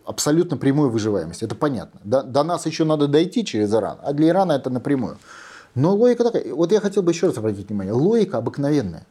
абсолютно 0.04 0.56
прямой 0.56 0.90
выживаемости. 0.90 1.44
Это 1.44 1.54
понятно. 1.56 2.00
До, 2.04 2.22
до 2.22 2.44
нас 2.44 2.66
еще 2.66 2.84
надо 2.84 3.08
дойти 3.08 3.44
через 3.44 3.72
Иран, 3.74 3.98
а 4.02 4.12
для 4.12 4.28
Ирана 4.28 4.52
это 4.52 4.70
напрямую. 4.70 5.18
Но 5.74 5.94
логика 5.94 6.24
такая. 6.24 6.52
Вот 6.54 6.72
я 6.72 6.80
хотел 6.80 7.02
бы 7.02 7.12
еще 7.12 7.26
раз 7.28 7.38
обратить 7.38 7.68
внимание. 7.68 7.92
Логика 7.92 8.38
обыкновенная. 8.38 9.06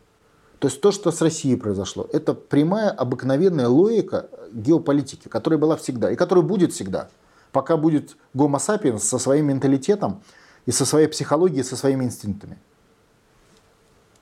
То 0.59 0.67
есть 0.67 0.79
то, 0.79 0.91
что 0.91 1.11
с 1.11 1.19
Россией 1.21 1.55
произошло, 1.55 2.07
это 2.13 2.35
прямая 2.35 2.91
обыкновенная 2.91 3.67
логика 3.67 4.29
геополитики, 4.53 5.27
которая 5.27 5.59
была 5.59 5.75
всегда 5.75 6.11
и 6.11 6.15
которая 6.15 6.45
будет 6.45 6.71
всегда. 6.71 7.09
Пока 7.51 7.77
будет 7.77 8.15
гомо 8.35 8.59
sapiens 8.59 8.99
со 8.99 9.17
своим 9.17 9.47
менталитетом 9.47 10.21
и 10.67 10.71
со 10.71 10.85
своей 10.85 11.07
психологией, 11.07 11.63
со 11.63 11.75
своими 11.75 12.05
инстинктами. 12.05 12.59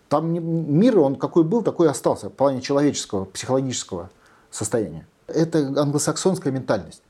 Там 0.07 0.31
мир, 0.33 0.97
он 0.99 1.17
какой 1.17 1.43
был, 1.43 1.61
такой 1.61 1.87
и 1.87 1.89
остался 1.91 2.29
в 2.29 2.33
плане 2.33 2.61
человеческого, 2.61 3.25
психологического 3.25 4.09
состояния. 4.49 5.05
Это 5.27 5.59
англосаксонская 5.59 6.53
ментальность. 6.53 7.03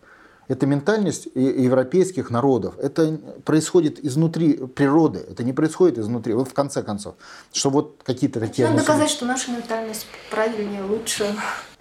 Это 0.50 0.66
ментальность 0.66 1.28
европейских 1.36 2.32
народов. 2.32 2.74
Это 2.80 3.20
происходит 3.46 4.04
изнутри 4.04 4.54
природы. 4.54 5.24
Это 5.30 5.44
не 5.44 5.54
происходит 5.54 6.00
изнутри. 6.00 6.34
Вот 6.34 6.50
в 6.50 6.54
конце 6.54 6.82
концов. 6.82 7.16
Что 7.54 7.70
вот 7.70 8.02
какие-то 8.04 8.40
такие... 8.40 8.68
Надо 8.68 8.80
доказать, 8.80 9.12
что 9.12 9.26
наша 9.26 9.52
ментальность 9.52 10.08
правильнее, 10.32 10.82
лучше. 10.84 11.36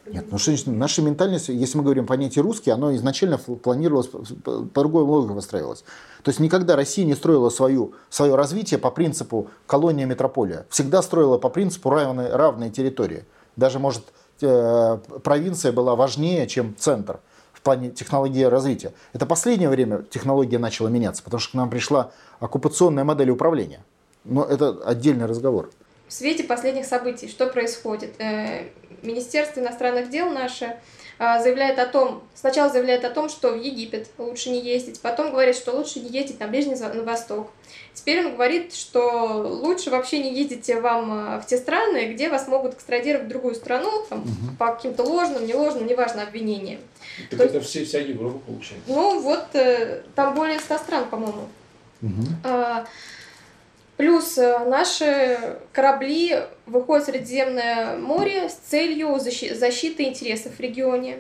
нет, 0.07 0.27
ну 0.31 0.37
что 0.37 0.53
наша 0.67 1.01
ментальность, 1.01 1.49
если 1.49 1.79
мы 1.79 1.85
говорим 1.85 2.07
понятие 2.07 2.43
русский, 2.43 2.71
оно 2.71 2.95
изначально 2.95 3.39
планировалось, 3.39 4.09
по 4.45 4.81
другой 4.81 5.05
логике 5.05 5.33
выстраивалось. 5.33 5.83
То 6.23 6.29
есть 6.29 6.39
никогда 6.39 6.77
Россия 6.77 7.07
не 7.07 7.15
строила 7.15 7.49
свою, 7.49 7.95
свое 8.11 8.35
развитие 8.35 8.79
по 8.79 8.91
принципу 8.91 9.49
колония-метрополия. 9.67 10.67
Всегда 10.69 11.01
строила 11.01 11.39
по 11.39 11.49
принципу 11.49 11.89
равной, 11.89 12.31
равной 12.31 12.69
территории. 12.69 13.25
Даже, 13.57 13.79
может, 13.79 14.05
э, 14.43 14.99
провинция 15.25 15.73
была 15.73 15.97
важнее, 15.97 16.47
чем 16.47 16.77
центр 16.79 17.21
плане 17.69 17.91
технологии 17.91 18.45
развития. 18.45 18.95
Это 19.13 19.27
последнее 19.27 19.69
время 19.69 20.03
технология 20.11 20.59
начала 20.59 20.89
меняться, 20.89 21.23
потому 21.23 21.39
что 21.39 21.53
к 21.53 21.55
нам 21.55 21.69
пришла 21.69 22.13
оккупационная 22.41 23.05
модель 23.05 23.29
управления. 23.29 23.85
Но 24.25 24.43
это 24.43 24.79
отдельный 24.87 25.27
разговор. 25.27 25.71
В 26.07 26.13
свете 26.15 26.45
последних 26.45 26.87
событий, 26.87 27.29
что 27.29 27.47
происходит? 27.49 28.15
Э, 28.21 28.69
Министерство 29.03 29.61
иностранных 29.61 30.09
дел 30.09 30.31
наше 30.31 30.77
заявляет 31.19 31.79
о 31.79 31.87
том, 31.87 32.23
сначала 32.35 32.71
заявляет 32.71 33.05
о 33.05 33.11
том, 33.11 33.29
что 33.29 33.53
в 33.53 33.61
Египет 33.61 34.09
лучше 34.19 34.51
не 34.51 34.61
ездить, 34.61 35.01
потом 35.01 35.33
говорит, 35.33 35.57
что 35.57 35.73
лучше 35.73 35.99
не 36.01 36.09
ездить 36.09 36.39
на 36.39 36.47
Ближний 36.47 36.77
Восток. 37.03 37.51
Теперь 37.93 38.25
он 38.25 38.35
говорит, 38.35 38.73
что 38.75 39.43
лучше 39.43 39.91
вообще 39.91 40.23
не 40.23 40.33
ездите 40.33 40.81
вам 40.81 41.11
а, 41.11 41.41
в 41.41 41.47
те 41.47 41.59
страны, 41.59 42.13
где 42.13 42.29
вас 42.29 42.47
могут 42.47 42.75
экстрадировать 42.75 43.27
в 43.27 43.29
другую 43.29 43.57
страну 43.57 43.91
там, 44.09 44.25
по 44.59 44.73
каким-то 44.73 45.03
ложным, 45.03 45.45
не 45.45 45.55
ложным, 45.55 45.87
неважно, 45.87 46.23
обвинениям. 46.23 46.81
Так 47.31 47.41
То 47.41 47.45
это 47.47 47.61
все, 47.61 47.85
вся 47.85 47.99
Европа 47.99 48.39
получается. 48.39 48.85
Ну 48.87 49.21
вот, 49.21 49.47
э, 49.55 50.03
там 50.15 50.35
более 50.35 50.61
100 50.61 50.79
стран, 50.79 51.09
по-моему. 51.09 51.49
А, 52.45 52.87
Плюс 53.99 54.39
э, 54.39 54.65
наши 54.65 55.59
корабли 55.73 56.45
выходят 56.67 57.03
в 57.03 57.11
Средиземное 57.11 57.97
море 57.99 58.49
с 58.49 58.55
целью 58.55 59.09
защи- 59.17 59.53
защиты 59.53 60.05
интересов 60.05 60.55
в 60.55 60.61
регионе. 60.61 61.19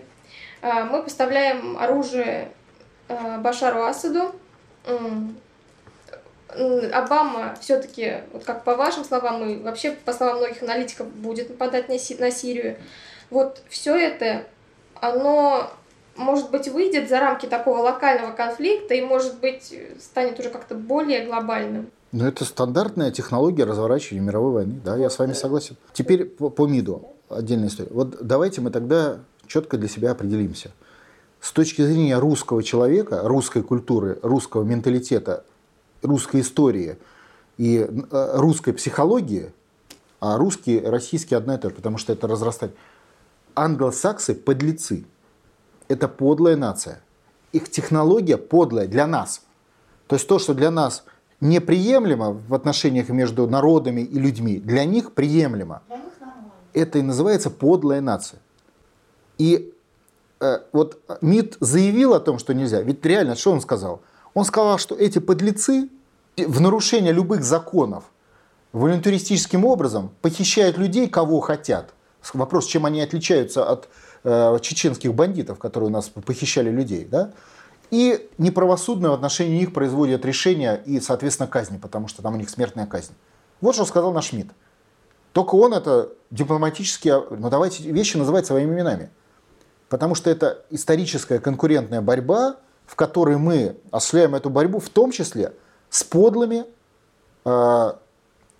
А, 0.62 0.85
Мы 0.85 1.03
поставляем 1.03 1.77
оружие 1.77 2.53
э, 3.09 3.38
Башару 3.38 3.83
Асаду. 3.83 4.33
Обама 6.93 7.57
все-таки, 7.61 8.19
вот 8.33 8.45
как 8.45 8.62
по 8.62 8.77
вашим 8.77 9.05
словам, 9.05 9.45
и 9.45 9.57
вообще 9.61 9.91
по 9.91 10.12
словам 10.12 10.38
многих 10.38 10.62
аналитиков, 10.62 11.09
будет 11.09 11.51
нападать 11.51 11.88
на, 11.88 11.99
Си- 11.99 12.17
на 12.19 12.31
Сирию. 12.31 12.77
Вот 13.29 13.61
все 13.69 13.97
это, 13.97 14.45
оно, 14.95 15.69
может 16.17 16.51
быть, 16.51 16.69
выйдет 16.69 17.09
за 17.09 17.19
рамки 17.19 17.47
такого 17.47 17.79
локального 17.79 18.33
конфликта 18.33 18.95
и, 18.95 19.01
может 19.03 19.41
быть, 19.41 19.75
станет 20.01 20.38
уже 20.38 20.49
как-то 20.51 20.77
более 20.77 21.27
глобальным. 21.27 21.91
Ну, 22.11 22.25
это 22.25 22.44
стандартная 22.44 23.11
технология 23.11 23.64
разворачивания 23.64 24.23
мировой 24.23 24.53
войны. 24.53 24.81
Да, 24.83 24.97
я 24.97 25.11
с 25.11 25.18
вами 25.18 25.35
согласен. 25.35 25.77
Теперь 25.92 26.25
по, 26.25 26.49
по 26.49 26.66
МИДу 26.66 27.07
отдельная 27.29 27.68
история. 27.68 27.90
Вот 27.92 28.16
давайте 28.27 28.61
мы 28.62 28.71
тогда 28.71 29.18
четко 29.47 29.77
для 29.77 29.88
себя 29.88 30.12
определимся. 30.12 30.71
С 31.40 31.53
точки 31.53 31.83
зрения 31.83 32.18
русского 32.18 32.62
человека, 32.62 33.21
русской 33.25 33.62
культуры, 33.62 34.18
русского 34.23 34.62
менталитета, 34.62 35.44
русской 36.03 36.40
истории 36.40 36.99
и 37.59 37.79
э, 37.79 38.31
русской 38.38 38.73
психологии, 38.73 39.53
а 40.21 40.37
русские, 40.38 40.88
российские 40.88 41.38
одно 41.38 41.55
и 41.55 41.59
то 41.59 41.68
же, 41.68 41.75
потому 41.75 41.99
что 41.99 42.12
это 42.12 42.27
разрастать. 42.27 42.71
Англосаксы– 43.55 44.35
подлецы. 44.35 45.05
Это 45.88 46.09
подлая 46.09 46.57
нация. 46.57 47.03
Их 47.53 47.71
технология 47.71 48.37
подлая 48.37 48.88
для 48.88 49.07
нас. 49.07 49.42
То 50.07 50.16
есть 50.16 50.27
то, 50.27 50.38
что 50.38 50.55
для 50.55 50.71
нас 50.71 51.05
неприемлемо 51.40 52.33
в 52.48 52.55
отношениях 52.55 53.09
между 53.09 53.46
народами 53.46 54.01
и 54.01 54.18
людьми, 54.18 54.59
для 54.59 54.85
них 54.85 55.12
приемлемо. 55.12 55.83
Это 56.72 56.98
и 56.98 57.03
называется 57.03 57.51
подлая 57.51 58.01
нация. 58.01 58.40
И 59.38 59.72
э, 60.40 60.59
вот 60.72 61.01
МИД 61.20 61.57
заявил 61.61 62.14
о 62.14 62.20
том, 62.20 62.38
что 62.38 62.55
нельзя. 62.55 62.83
Ведь 62.83 63.05
реально, 63.05 63.37
что 63.37 63.53
он 63.53 63.61
сказал? 63.61 64.03
Он 64.35 64.44
сказал, 64.44 64.79
что 64.79 64.94
эти 64.94 65.18
подлецы 65.18 65.88
в 66.37 66.61
нарушение 66.61 67.12
любых 67.12 67.42
законов 67.42 68.05
волюнтаристическим 68.72 69.64
образом 69.64 70.11
похищают 70.20 70.77
людей, 70.77 71.09
кого 71.09 71.40
хотят. 71.40 71.94
Вопрос, 72.35 72.66
чем 72.66 72.85
они 72.85 73.01
отличаются 73.01 73.64
от 73.64 73.88
э, 74.24 74.59
чеченских 74.61 75.14
бандитов, 75.14 75.59
которые 75.59 75.88
у 75.88 75.92
нас 75.92 76.09
похищали 76.09 76.70
людей, 76.70 77.07
да? 77.11 77.33
И 77.90 78.29
неправосудно 78.37 79.11
в 79.11 79.14
отношении 79.14 79.59
них 79.59 79.72
производят 79.72 80.24
решения 80.24 80.74
и, 80.85 81.01
соответственно, 81.01 81.48
казни, 81.48 81.79
потому 81.79 82.09
что 82.09 82.22
там 82.22 82.35
у 82.35 82.37
них 82.37 82.51
смертная 82.51 82.87
казнь. 82.87 83.14
Вот 83.61 83.74
что 83.74 83.85
сказал 83.85 84.12
наш 84.12 84.33
МИД. 84.33 84.48
Только 85.33 85.55
он 85.55 85.72
это 85.72 86.11
дипломатически, 86.31 87.12
ну 87.31 87.48
давайте 87.51 87.83
вещи 87.90 88.16
называть 88.16 88.46
своими 88.46 88.74
именами. 88.74 89.11
Потому 89.88 90.14
что 90.14 90.29
это 90.31 90.64
историческая 90.70 91.38
конкурентная 91.38 92.03
борьба, 92.03 92.57
в 92.87 92.94
которой 92.94 93.38
мы 93.38 93.77
осуществляем 93.90 94.35
эту 94.35 94.51
борьбу, 94.51 94.81
в 94.81 94.88
том 94.90 95.11
числе 95.11 95.55
с 95.88 96.05
подлыми 96.05 96.64
э, 97.44 97.92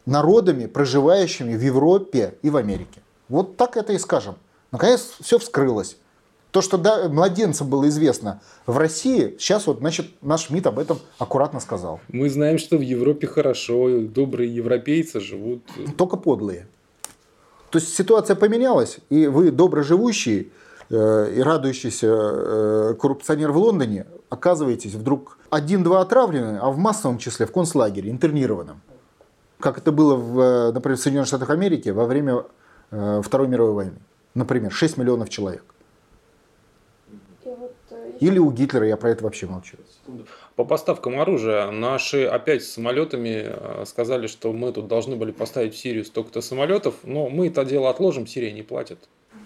народами, 0.07 0.67
проживающими 0.67 1.55
в 1.55 1.61
Европе 1.61 2.35
и 2.43 2.49
в 2.49 2.57
Америке. 2.57 3.03
Вот 3.29 3.57
так 3.57 3.77
это 3.77 3.93
и 3.93 3.99
скажем. 3.99 4.37
Наконец 4.71 5.13
все 5.21 5.39
вскрылось. 5.39 5.99
То, 6.51 6.63
что 6.63 6.79
да, 6.79 7.09
младенцам 7.09 7.69
было 7.69 7.89
известно 7.89 8.41
в 8.67 8.79
России, 8.79 9.37
сейчас 9.39 9.67
вот, 9.67 9.79
значит, 9.79 10.07
наш 10.23 10.49
МИД 10.49 10.69
об 10.69 10.79
этом 10.79 10.99
аккуратно 11.19 11.61
сказал. 11.61 12.01
Мы 12.09 12.31
знаем, 12.31 12.59
что 12.59 12.79
в 12.79 12.81
Европе 12.81 13.27
хорошо, 13.27 14.01
добрые 14.01 14.55
европейцы 14.55 15.21
живут. 15.21 15.63
Только 15.97 16.17
подлые. 16.17 16.67
То 17.71 17.79
есть 17.79 17.95
ситуация 17.95 18.35
поменялась, 18.35 18.99
и 19.11 19.27
вы, 19.27 19.51
доброживущие 19.51 20.49
э, 20.89 21.35
и 21.37 21.43
радующийся 21.43 22.07
э, 22.09 22.95
коррупционер 22.99 23.53
в 23.53 23.59
Лондоне, 23.59 24.07
оказываетесь 24.31 24.95
вдруг 24.95 25.39
один-два 25.51 26.01
отравлены, 26.01 26.59
а 26.63 26.71
в 26.71 26.79
массовом 26.79 27.19
числе 27.19 27.45
в 27.45 27.53
концлагере, 27.53 28.11
интернированном. 28.11 28.81
Как 29.61 29.77
это 29.77 29.93
было, 29.93 30.15
в, 30.17 30.41
э, 30.41 30.73
например, 30.73 30.97
в 30.97 31.01
Соединенных 31.01 31.29
Штатах 31.29 31.51
Америки 31.51 31.91
во 31.91 32.07
время 32.07 32.45
э, 32.91 33.21
Второй 33.23 33.49
мировой 33.49 33.75
войны. 33.75 33.99
Например, 34.35 34.73
6 34.73 34.97
миллионов 34.97 35.29
человек. 35.29 35.65
Или 38.21 38.39
у 38.39 38.51
Гитлера, 38.51 38.87
я 38.87 38.97
про 38.97 39.11
это 39.11 39.25
вообще 39.25 39.47
молчу. 39.47 39.77
По 40.57 40.65
поставкам 40.65 41.21
оружия 41.21 41.71
наши 41.71 42.25
опять 42.25 42.65
с 42.65 42.73
самолетами 42.73 43.45
э, 43.47 43.85
сказали, 43.87 44.27
что 44.27 44.53
мы 44.53 44.73
тут 44.73 44.89
должны 44.89 45.17
были 45.17 45.31
поставить 45.31 45.75
в 45.75 45.79
Сирию 45.79 46.05
столько-то 46.05 46.41
самолетов, 46.41 46.95
но 47.05 47.29
мы 47.29 47.49
это 47.49 47.65
дело 47.65 47.91
отложим, 47.91 48.27
Сирия 48.27 48.53
не 48.53 48.63
платит. 48.63 48.99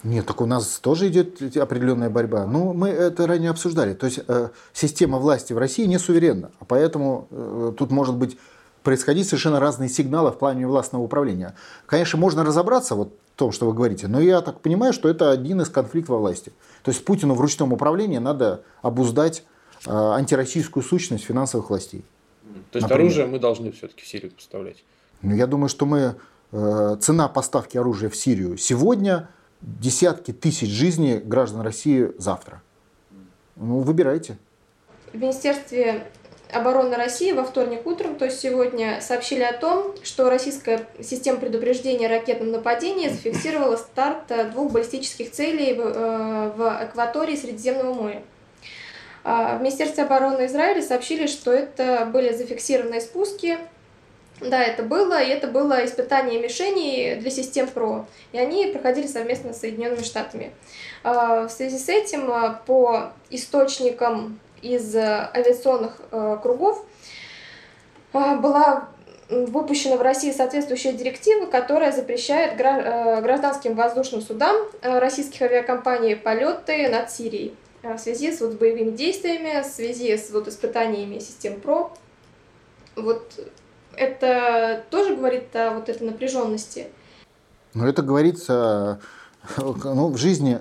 Нет, 0.05 0.27
так 0.27 0.41
у 0.41 0.47
нас 0.47 0.81
тоже 0.81 1.09
идет 1.09 1.57
определенная 1.57 2.11
борьба. 2.11 2.47
Ну, 2.47 2.73
мы 2.73 2.89
это 2.89 3.27
ранее 3.27 3.51
обсуждали. 3.51 3.95
То 3.95 4.07
есть 4.07 4.21
э, 4.27 4.49
система 4.73 5.19
власти 5.19 5.53
в 5.53 5.59
России 5.59 5.85
не 5.85 5.99
суверенна, 5.99 6.51
а 6.59 6.65
поэтому 6.65 7.29
э, 7.31 7.73
тут 7.79 7.91
может 7.91 8.17
быть 8.17 8.37
происходить 8.83 9.27
совершенно 9.27 9.61
разные 9.61 9.89
сигналы 9.89 10.31
в 10.31 10.39
плане 10.39 10.67
властного 10.67 11.03
управления. 11.03 11.55
Конечно, 11.87 12.19
можно 12.19 12.45
разобраться 12.45 12.95
вот 12.95 13.17
в 13.35 13.39
том, 13.39 13.53
что 13.53 13.67
вы 13.67 13.73
говорите, 13.73 14.09
но 14.09 14.21
я 14.21 14.41
так 14.41 14.61
понимаю, 14.61 14.93
что 14.93 15.09
это 15.09 15.31
один 15.31 15.61
из 15.61 15.69
конфликтов 15.69 16.11
во 16.11 16.19
власти. 16.19 16.53
То 16.83 16.91
есть 16.91 17.05
Путину 17.05 17.35
в 17.35 17.41
ручном 17.41 17.73
управлении 17.73 18.19
надо 18.19 18.63
обуздать 18.83 19.45
э, 19.87 19.91
антироссийскую 19.91 20.83
сущность 20.83 21.25
финансовых 21.25 21.71
властей. 21.71 22.05
То 22.71 22.79
есть 22.79 22.89
Например. 22.89 23.01
оружие 23.07 23.27
мы 23.27 23.39
должны 23.39 23.73
все-таки 23.73 24.03
в 24.03 24.07
Сирию 24.07 24.33
поставлять? 24.33 24.85
Ну, 25.23 25.35
я 25.35 25.47
думаю, 25.47 25.69
что 25.69 25.87
мы 25.87 26.17
э, 26.51 26.97
цена 27.01 27.29
поставки 27.29 27.79
оружия 27.79 28.11
в 28.11 28.17
Сирию 28.17 28.59
сегодня 28.59 29.29
десятки 29.61 30.33
тысяч 30.33 30.69
жизней 30.69 31.19
граждан 31.19 31.63
России 31.63 32.13
завтра. 32.19 32.63
Ну, 33.57 33.81
выбирайте. 33.81 34.39
В 35.13 35.17
Министерстве 35.17 36.11
обороны 36.53 36.97
России 36.97 37.33
во 37.33 37.45
вторник 37.45 37.87
утром, 37.87 38.17
то 38.17 38.27
есть 38.27 38.41
сегодня, 38.41 39.01
сообщили 39.01 39.43
о 39.43 39.53
том, 39.53 39.95
что 40.03 40.31
российская 40.31 40.87
система 41.03 41.39
предупреждения 41.39 42.09
ракетном 42.09 42.53
нападении 42.53 43.09
зафиксировала 43.09 43.77
старт 43.77 44.31
э, 44.31 44.45
двух 44.45 44.73
баллистических 44.73 45.31
целей 45.31 45.75
в, 45.75 45.81
э, 45.81 46.53
в 46.57 46.69
акватории 46.83 47.37
Средиземного 47.37 47.95
моря. 47.95 48.23
А, 49.25 49.57
в 49.57 49.61
Министерстве 49.61 50.05
обороны 50.05 50.47
Израиля 50.47 50.83
сообщили, 50.83 51.27
что 51.27 51.53
это 51.53 52.05
были 52.07 52.33
зафиксированные 52.33 53.01
спуски 53.01 53.59
да, 54.41 54.63
это 54.63 54.83
было, 54.83 55.23
и 55.23 55.29
это 55.29 55.47
было 55.47 55.85
испытание 55.85 56.41
мишеней 56.41 57.17
для 57.17 57.31
систем 57.31 57.69
ПРО, 57.69 58.07
и 58.33 58.39
они 58.39 58.67
проходили 58.67 59.07
совместно 59.07 59.53
с 59.53 59.61
Соединенными 59.61 60.03
Штатами. 60.03 60.53
А, 61.05 61.47
в 61.47 61.51
связи 61.51 61.79
с 61.79 61.89
этим 61.89 62.31
а, 62.31 62.61
по 62.67 63.13
источникам 63.31 64.41
из 64.63 64.95
авиационных 64.97 66.01
а, 66.11 66.37
кругов 66.37 66.85
была 68.13 68.89
выпущена 69.29 69.97
в 69.97 70.03
России 70.03 70.31
соответствующая 70.31 70.93
директива, 70.93 71.47
которая 71.47 71.91
запрещает 71.93 72.57
гражданским 72.57 73.75
воздушным 73.75 74.21
судам 74.21 74.55
российских 74.83 75.41
авиакомпаний 75.41 76.17
полеты 76.17 76.89
над 76.91 77.11
Сирией 77.11 77.55
в 77.83 77.99
связи 77.99 78.31
с 78.31 78.41
вот 78.41 78.59
боевыми 78.59 78.91
действиями, 78.91 79.63
в 79.63 79.67
связи 79.67 80.17
с 80.17 80.31
вот 80.31 80.49
испытаниями 80.49 81.19
систем 81.19 81.61
ПРО. 81.61 81.93
Вот 82.95 83.41
это 83.97 84.85
тоже 84.91 85.17
говорит 85.17 85.55
о 85.57 85.75
вот 85.75 85.89
этой 85.89 86.07
напряженности. 86.07 86.89
Но 87.75 87.89
это 87.89 88.03
говорится, 88.03 89.01
ну, 89.57 90.09
в 90.09 90.19
жизни, 90.19 90.61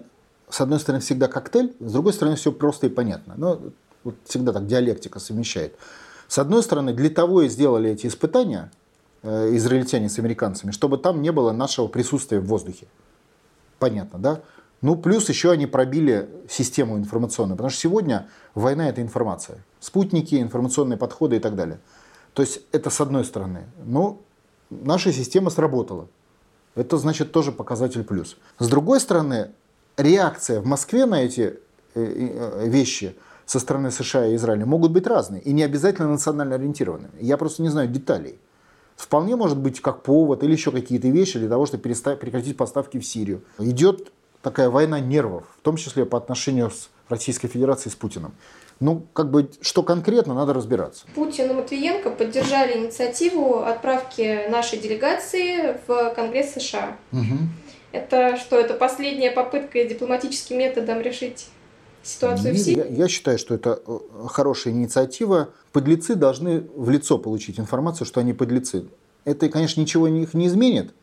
с 0.50 0.62
одной 0.62 0.80
стороны, 0.80 1.02
всегда 1.02 1.28
коктейль, 1.28 1.76
с 1.80 1.92
другой 1.92 2.14
стороны, 2.14 2.38
все 2.38 2.54
просто 2.54 2.88
и 2.88 2.90
понятно. 2.90 3.34
Но 3.36 3.60
вот 4.04 4.16
всегда 4.26 4.54
так 4.54 4.68
диалектика 4.68 5.20
совмещает. 5.20 5.76
С 6.28 6.38
одной 6.38 6.64
стороны, 6.64 6.94
для 6.94 7.10
того 7.10 7.42
и 7.42 7.50
сделали 7.50 7.90
эти 7.90 8.08
испытания 8.08 8.72
э, 9.24 9.56
израильтяне 9.56 10.10
с 10.10 10.18
американцами, 10.20 10.72
чтобы 10.72 10.98
там 10.98 11.22
не 11.22 11.32
было 11.32 11.52
нашего 11.52 11.88
присутствия 11.88 12.40
в 12.40 12.46
воздухе. 12.46 12.88
Понятно, 13.80 14.20
да? 14.20 14.42
Ну, 14.82 14.96
плюс 14.96 15.30
еще 15.30 15.52
они 15.52 15.68
пробили 15.68 16.30
систему 16.50 16.98
информационную, 16.98 17.56
потому 17.56 17.70
что 17.70 17.80
сегодня 17.80 18.28
война– 18.56 18.90
это 18.90 19.02
информация. 19.02 19.64
Спутники, 19.80 20.42
информационные 20.42 20.98
подходы 20.98 21.36
и 21.36 21.40
так 21.40 21.56
далее– 21.56 21.80
то 22.34 22.42
есть 22.42 22.62
это 22.72 22.90
с 22.90 23.02
одной 23.02 23.26
стороны. 23.26 23.66
Но 23.84 24.20
наша 24.70 25.12
система 25.12 25.50
сработала. 25.50 26.08
Это 26.76 26.98
значит 26.98 27.32
тоже 27.32 27.52
показатель 27.52 28.04
плюс. 28.04 28.38
С 28.58 28.70
другой 28.70 29.00
стороны, 29.00 29.52
реакция 29.98 30.62
в 30.62 30.66
Москве 30.66 31.06
на 31.06 31.22
эти 31.22 31.42
э, 31.42 31.52
э, 31.96 32.68
вещи 32.70 33.16
со 33.52 33.60
стороны 33.60 33.92
США 33.92 34.28
и 34.28 34.36
Израиля 34.38 34.66
могут 34.66 34.92
быть 34.92 35.06
разные 35.06 35.42
и 35.42 35.52
не 35.52 35.64
обязательно 35.64 36.08
национально 36.08 36.56
ориентированными. 36.56 37.12
Я 37.20 37.36
просто 37.36 37.62
не 37.62 37.68
знаю 37.68 37.90
деталей. 37.90 38.40
Вполне 38.96 39.36
может 39.36 39.58
быть 39.58 39.82
как 39.82 40.04
повод 40.04 40.42
или 40.44 40.54
еще 40.54 40.72
какие-то 40.72 41.10
вещи 41.10 41.38
для 41.38 41.50
того, 41.50 41.66
чтобы 41.66 41.84
прекратить 41.84 42.56
поставки 42.56 42.98
в 42.98 43.06
Сирию. 43.06 43.44
Идет 43.60 44.14
такая 44.42 44.70
война 44.70 45.02
нервов, 45.02 45.44
в 45.58 45.62
том 45.64 45.76
числе 45.76 46.06
по 46.06 46.18
отношению 46.18 46.72
с 46.72 46.90
Российской 47.10 47.50
Федерацией 47.50 47.92
с 47.92 47.96
Путиным. 47.96 48.32
Ну, 48.80 49.06
как 49.12 49.30
бы, 49.30 49.50
что 49.60 49.84
конкретно, 49.84 50.34
надо 50.34 50.54
разбираться. 50.54 51.06
Путин 51.14 51.52
и 51.52 51.54
Матвиенко 51.54 52.10
поддержали 52.10 52.78
инициативу 52.78 53.64
отправки 53.64 54.50
нашей 54.50 54.80
делегации 54.80 55.78
в 55.88 56.14
Конгресс 56.16 56.54
США. 56.54 56.96
Угу. 57.12 57.38
Это 57.92 58.38
что, 58.38 58.58
это 58.58 58.76
последняя 58.76 59.32
попытка 59.32 59.84
дипломатическим 59.84 60.58
методом 60.58 61.02
решить 61.02 61.50
ситуацию 62.04 62.54
в 62.54 62.58
Сирии? 62.58 62.78
Я, 62.78 62.86
я 62.86 63.08
считаю, 63.08 63.38
что 63.38 63.56
это 63.56 63.82
э, 63.86 64.00
хорошая 64.28 64.74
инициатива. 64.74 65.50
Подлецы 65.72 66.16
должны 66.16 66.62
в 66.76 66.90
лицо 66.90 67.18
получить 67.18 67.60
информацию, 67.60 68.08
что 68.08 68.20
они 68.20 68.34
подлецы. 68.34 68.86
Это, 69.26 69.50
конечно, 69.50 69.82
ничего 69.82 70.08
их 70.08 70.34
не 70.34 70.48
изменит, 70.48 70.94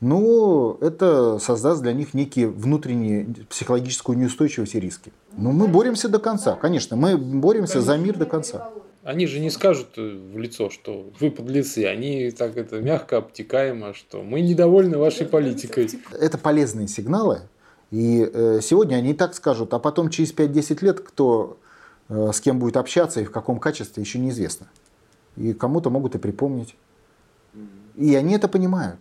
но 0.00 0.78
это 0.80 1.38
создаст 1.38 1.82
для 1.82 1.92
них 1.92 2.14
некие 2.14 2.48
внутренние 2.48 3.26
психологическую 3.48 4.16
неустойчивость 4.16 4.74
и 4.74 4.80
риски. 4.80 5.12
Но 5.36 5.52
мы 5.52 5.66
боремся 5.68 6.08
до 6.08 6.18
конца, 6.18 6.54
конечно, 6.54 6.96
мы 6.96 7.16
боремся 7.16 7.80
за 7.80 7.96
мир 7.96 8.16
до 8.16 8.26
конца. 8.26 8.70
Они 9.06 9.28
же 9.28 9.38
не 9.38 9.50
скажут 9.50 9.90
э, 9.98 10.18
в 10.34 10.36
лицо, 10.36 10.68
что 10.68 11.06
вы 11.20 11.30
подлецы. 11.30 11.84
Они 11.84 12.28
так 12.32 12.56
это 12.56 12.80
мягко, 12.80 13.18
обтекаемо, 13.18 13.94
что 13.94 14.24
мы 14.24 14.40
недовольны 14.40 14.98
вашей 14.98 15.26
политикой. 15.26 15.88
Это 16.10 16.38
полезные 16.38 16.88
сигналы. 16.88 17.42
И 17.90 18.28
э, 18.32 18.60
сегодня 18.62 18.96
они 18.96 19.10
и 19.10 19.14
так 19.14 19.34
скажут, 19.34 19.72
а 19.74 19.78
потом 19.78 20.10
через 20.10 20.34
5-10 20.34 20.84
лет 20.84 21.00
кто 21.00 21.58
э, 22.08 22.30
с 22.32 22.40
кем 22.40 22.58
будет 22.58 22.76
общаться 22.76 23.20
и 23.20 23.24
в 23.24 23.30
каком 23.30 23.58
качестве, 23.58 24.02
еще 24.02 24.18
неизвестно. 24.18 24.66
И 25.36 25.52
кому-то 25.52 25.90
могут 25.90 26.14
и 26.14 26.18
припомнить. 26.18 26.76
И 27.94 28.14
они 28.14 28.34
это 28.34 28.48
понимают. 28.48 29.00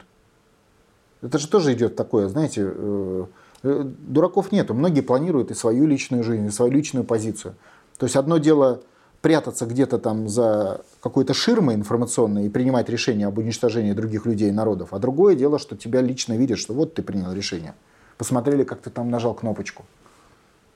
Это 1.22 1.40
же 1.40 1.48
тоже 1.48 1.74
идет 1.74 1.96
такое, 1.96 2.28
знаете, 2.30 2.62
э, 2.66 3.26
дураков 3.64 4.52
нету. 4.52 4.74
Многие 4.74 5.02
планируют 5.02 5.50
и 5.50 5.56
свою 5.56 5.88
личную 5.88 6.24
жизнь, 6.24 6.46
и 6.46 6.52
свою 6.52 6.72
личную 6.72 7.04
позицию. 7.04 7.56
То 7.98 8.06
есть 8.06 8.16
одно 8.16 8.38
дело 8.38 8.82
прятаться 9.22 9.66
где-то 9.66 9.98
там 9.98 10.30
за 10.30 10.82
какой-то 11.02 11.34
ширмой 11.34 11.74
информационной 11.74 12.46
и 12.46 12.50
принимать 12.50 12.90
решение 12.90 13.26
об 13.26 13.40
уничтожении 13.40 13.94
других 13.94 14.28
людей 14.28 14.50
и 14.50 14.52
народов, 14.52 14.90
а 14.92 15.00
другое 15.00 15.36
дело, 15.36 15.58
что 15.58 15.76
тебя 15.76 16.02
лично 16.02 16.38
видят, 16.38 16.60
что 16.60 16.76
вот 16.76 16.94
ты 16.94 17.02
принял 17.02 17.34
решение. 17.34 17.74
Посмотрели, 18.18 18.64
как 18.64 18.82
ты 18.82 18.90
там 18.90 19.10
нажал 19.10 19.34
кнопочку 19.34 19.86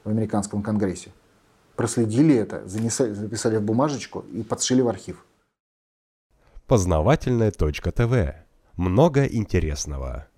в 0.03 0.09
американском 0.09 0.61
конгрессе. 0.61 1.11
Проследили 1.75 2.35
это, 2.35 2.67
занесли, 2.67 3.13
записали 3.13 3.57
в 3.57 3.61
бумажечку 3.61 4.25
и 4.33 4.43
подшили 4.43 4.81
в 4.81 4.87
архив. 4.87 5.25
Познавательная 6.67 7.51
точка 7.51 7.91
ТВ. 7.91 8.35
Много 8.75 9.25
интересного. 9.25 10.28